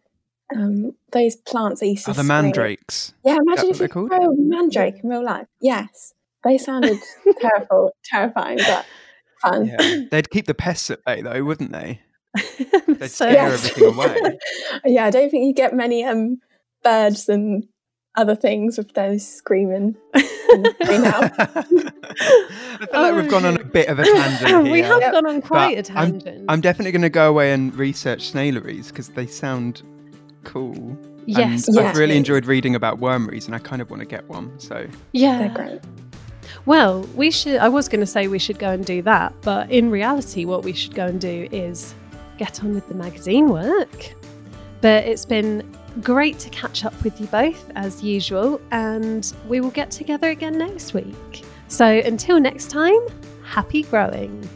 um 0.55 0.91
those 1.11 1.35
plants 1.35 1.79
that 1.81 1.87
used 1.87 2.05
to 2.05 2.11
Oh, 2.11 2.13
the 2.13 2.23
scream? 2.23 2.27
mandrakes. 2.27 3.13
Yeah, 3.23 3.37
imagine 3.45 3.65
if 3.69 3.75
you 3.75 3.79
they're 3.79 3.87
called? 3.87 4.09
grow 4.09 4.31
a 4.31 4.35
mandrake 4.37 4.95
in 5.03 5.09
real 5.09 5.23
life. 5.23 5.47
Yes, 5.61 6.13
they 6.43 6.57
sounded 6.57 6.97
terrible, 7.41 7.91
terrifying, 8.05 8.57
but 8.57 8.85
fun. 9.41 9.65
Yeah. 9.67 10.01
They'd 10.11 10.29
keep 10.29 10.45
the 10.47 10.53
pests 10.53 10.89
at 10.89 11.03
bay, 11.05 11.21
though, 11.21 11.43
wouldn't 11.43 11.71
they? 11.71 12.01
They'd 12.87 13.09
So- 13.09 13.29
scare 13.31 13.37
everything 13.53 13.85
away. 13.93 14.37
yeah, 14.85 15.05
I 15.05 15.09
don't 15.09 15.29
think 15.29 15.45
you 15.45 15.53
get 15.53 15.73
many 15.73 16.03
um 16.03 16.37
birds 16.83 17.29
and 17.29 17.65
other 18.15 18.35
things 18.35 18.77
with 18.77 18.93
those 18.93 19.25
screaming. 19.27 19.95
in 20.13 20.61
the 20.63 20.75
greenhouse. 20.85 21.31
I 21.39 22.85
feel 22.91 23.01
like 23.01 23.15
we've 23.15 23.29
gone 23.31 23.45
on 23.45 23.55
a 23.59 23.63
bit 23.63 23.87
of 23.87 23.97
a 23.97 24.03
tangent 24.03 24.63
we 24.65 24.83
here. 24.83 24.85
have 24.85 25.11
gone 25.11 25.25
on 25.25 25.41
quite 25.41 25.79
a 25.79 25.81
But 25.81 25.97
I'm- 25.97 26.11
tangent. 26.19 26.45
I'm 26.47 26.61
definitely 26.61 26.91
going 26.91 27.01
to 27.03 27.09
go 27.09 27.27
away 27.29 27.53
and 27.53 27.73
research 27.75 28.31
snaileries 28.31 28.89
because 28.89 29.09
they 29.09 29.25
sound 29.25 29.81
cool. 30.43 30.97
yes, 31.25 31.67
and 31.67 31.77
Yeah. 31.77 31.83
I've 31.89 31.97
really 31.97 32.17
enjoyed 32.17 32.45
reading 32.45 32.75
about 32.75 32.99
wormeries, 32.99 33.45
and 33.45 33.55
I 33.55 33.59
kind 33.59 33.81
of 33.81 33.89
want 33.89 34.01
to 34.01 34.05
get 34.07 34.27
one. 34.29 34.51
So 34.59 34.85
yeah. 35.11 35.37
They're 35.39 35.49
great. 35.49 35.81
Well, 36.65 37.01
we 37.15 37.31
should. 37.31 37.57
I 37.57 37.69
was 37.69 37.87
going 37.89 37.99
to 37.99 38.05
say 38.05 38.27
we 38.27 38.39
should 38.39 38.59
go 38.59 38.71
and 38.71 38.85
do 38.85 39.01
that, 39.03 39.33
but 39.41 39.69
in 39.71 39.89
reality, 39.89 40.45
what 40.45 40.63
we 40.63 40.73
should 40.73 40.95
go 40.95 41.05
and 41.05 41.19
do 41.19 41.47
is 41.51 41.93
get 42.37 42.63
on 42.63 42.73
with 42.73 42.87
the 42.87 42.95
magazine 42.95 43.49
work. 43.49 44.13
But 44.81 45.05
it's 45.05 45.25
been 45.25 45.63
great 46.01 46.39
to 46.39 46.49
catch 46.49 46.85
up 46.85 47.03
with 47.03 47.19
you 47.19 47.27
both 47.27 47.69
as 47.75 48.03
usual, 48.03 48.59
and 48.71 49.31
we 49.47 49.61
will 49.61 49.71
get 49.71 49.91
together 49.91 50.29
again 50.29 50.57
next 50.57 50.93
week. 50.93 51.43
So 51.67 51.85
until 51.85 52.39
next 52.39 52.69
time, 52.69 52.99
happy 53.43 53.83
growing. 53.83 54.47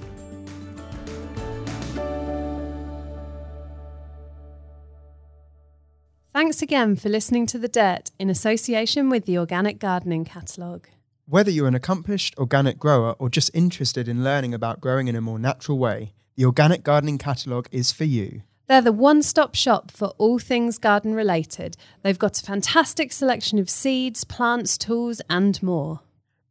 Thanks 6.38 6.62
again 6.62 6.96
for 6.96 7.10
listening 7.10 7.48
to 7.48 7.58
The 7.58 7.68
Dirt 7.68 8.12
in 8.20 8.30
association 8.30 9.10
with 9.10 9.26
the 9.26 9.40
Organic 9.40 9.80
Gardening 9.80 10.24
Catalogue. 10.24 10.88
Whether 11.26 11.50
you're 11.50 11.68
an 11.68 11.74
accomplished 11.74 12.38
organic 12.38 12.78
grower 12.78 13.14
or 13.18 13.28
just 13.28 13.50
interested 13.56 14.08
in 14.08 14.24
learning 14.24 14.54
about 14.54 14.80
growing 14.80 15.08
in 15.08 15.16
a 15.16 15.20
more 15.20 15.40
natural 15.40 15.80
way, 15.80 16.14
the 16.36 16.46
Organic 16.46 16.84
Gardening 16.84 17.18
Catalogue 17.18 17.68
is 17.72 17.92
for 17.92 18.04
you. 18.04 18.44
They're 18.68 18.84
the 18.84 18.92
one 18.92 19.24
stop 19.24 19.56
shop 19.56 19.90
for 19.90 20.10
all 20.20 20.38
things 20.38 20.78
garden 20.78 21.16
related. 21.16 21.76
They've 22.04 22.20
got 22.20 22.40
a 22.40 22.46
fantastic 22.46 23.12
selection 23.12 23.58
of 23.58 23.68
seeds, 23.68 24.24
plants, 24.24 24.78
tools, 24.78 25.24
and 25.28 25.64
more. 25.64 26.02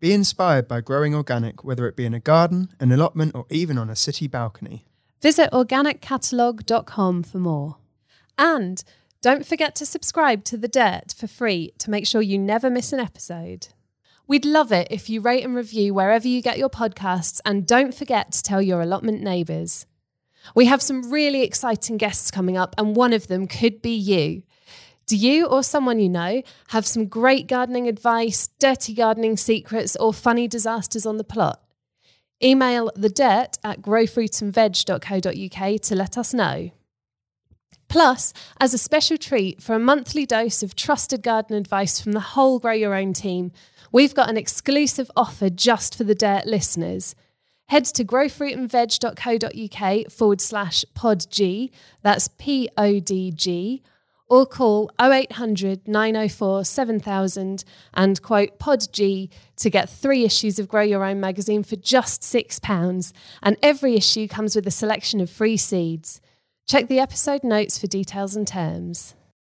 Be 0.01 0.13
inspired 0.13 0.67
by 0.67 0.81
growing 0.81 1.15
organic, 1.15 1.63
whether 1.63 1.87
it 1.87 1.95
be 1.95 2.07
in 2.07 2.13
a 2.13 2.19
garden, 2.19 2.71
an 2.81 2.91
allotment, 2.91 3.37
or 3.37 3.47
even 3.51 3.79
on 3.79 3.89
a 3.89 3.95
city 3.95 4.27
balcony. 4.27 4.85
Visit 5.23 5.49
organiccatalogue.com 5.53 7.23
for 7.23 7.39
more. 7.39 7.77
And 8.37 8.83
don't 9.27 9.45
forget 9.45 9.75
to 9.75 9.85
subscribe 9.85 10.45
to 10.45 10.57
The 10.57 10.69
Dirt 10.69 11.13
for 11.19 11.27
free 11.27 11.73
to 11.79 11.91
make 11.91 12.07
sure 12.07 12.23
you 12.23 12.39
never 12.39 12.71
miss 12.71 12.93
an 12.93 13.01
episode. 13.01 13.67
We'd 14.29 14.45
love 14.45 14.71
it 14.71 14.87
if 14.89 15.11
you 15.11 15.21
rate 15.21 15.43
and 15.43 15.57
review 15.57 15.93
wherever 15.93 16.29
you 16.29 16.41
get 16.41 16.59
your 16.59 16.71
podcasts, 16.71 17.41
and 17.45 17.67
don't 17.67 17.93
forget 17.93 18.31
to 18.31 18.41
tell 18.41 18.63
your 18.63 18.81
allotment 18.81 19.23
neighbours. 19.23 19.85
We 20.55 20.67
have 20.67 20.81
some 20.81 21.11
really 21.11 21.43
exciting 21.43 21.97
guests 21.97 22.31
coming 22.31 22.57
up, 22.57 22.77
and 22.79 22.95
one 22.95 23.13
of 23.13 23.27
them 23.27 23.49
could 23.49 23.83
be 23.83 23.97
you. 23.97 24.45
Do 25.09 25.17
you 25.17 25.47
or 25.47 25.65
someone 25.65 25.99
you 25.99 26.09
know 26.09 26.45
have 26.69 26.87
some 26.87 27.07
great 27.07 27.49
gardening 27.49 27.89
advice, 27.89 28.51
dirty 28.61 28.95
gardening 28.95 29.37
secrets, 29.37 29.97
or 29.97 30.15
funny 30.15 30.47
disasters 30.47 31.05
on 31.05 31.17
the 31.17 31.25
plot? 31.25 31.61
Email 32.41 32.93
the 32.95 33.11
dirt 33.11 33.59
at 33.65 33.83
growfruitandveg.co.uk 33.83 35.81
to 35.81 35.95
let 35.97 36.17
us 36.17 36.33
know. 36.33 36.71
Plus, 37.89 38.33
as 38.61 38.75
a 38.75 38.79
special 38.79 39.17
treat 39.17 39.63
for 39.63 39.75
a 39.75 39.79
monthly 39.79 40.27
dose 40.27 40.63
of 40.63 40.77
trusted 40.77 41.23
garden 41.23 41.57
advice 41.57 42.01
from 42.01 42.13
the 42.13 42.21
whole 42.21 42.59
Grow 42.59 42.73
Your 42.73 42.95
Own 42.95 43.13
team, 43.13 43.53
we've 43.93 44.15
got 44.15 44.29
an 44.29 44.37
exclusive 44.37 45.09
offer 45.17 45.49
just 45.49 45.97
for 45.97 46.05
the 46.05 46.15
Dirt 46.15 46.45
listeners. 46.47 47.15
Head 47.69 47.85
to 47.87 48.05
growfruitandveg.co.uk 48.05 50.13
forward 50.13 50.41
slash 50.41 50.85
podg, 50.95 51.71
that's 52.03 52.29
P 52.39 52.69
O 52.77 53.01
D 53.01 53.33
G, 53.33 53.83
or 54.29 54.47
call 54.47 54.91
0800 55.01 55.89
904 55.89 56.65
7000 56.65 57.65
and 57.95 58.21
quote 58.23 58.59
PodG 58.59 59.31
to 59.57 59.71
get 59.71 59.89
three 59.89 60.25
issues 60.25 60.59
of 60.59 60.69
Grow 60.69 60.83
Your 60.83 61.05
Own 61.05 61.21
magazine 61.21 61.63
for 61.63 61.77
just 61.77 62.23
£6. 62.23 63.13
And 63.43 63.57
every 63.63 63.95
issue 63.95 64.29
comes 64.29 64.57
with 64.57 64.67
a 64.67 64.73
selection 64.73 65.21
of 65.21 65.31
free 65.31 65.57
seeds. 65.57 66.21
Check 66.67 66.89
the 66.89 66.99
episode 66.99 67.45
notes 67.45 67.79
for 67.79 67.87
details 67.87 68.35
and 68.35 68.45
terms. 68.45 69.15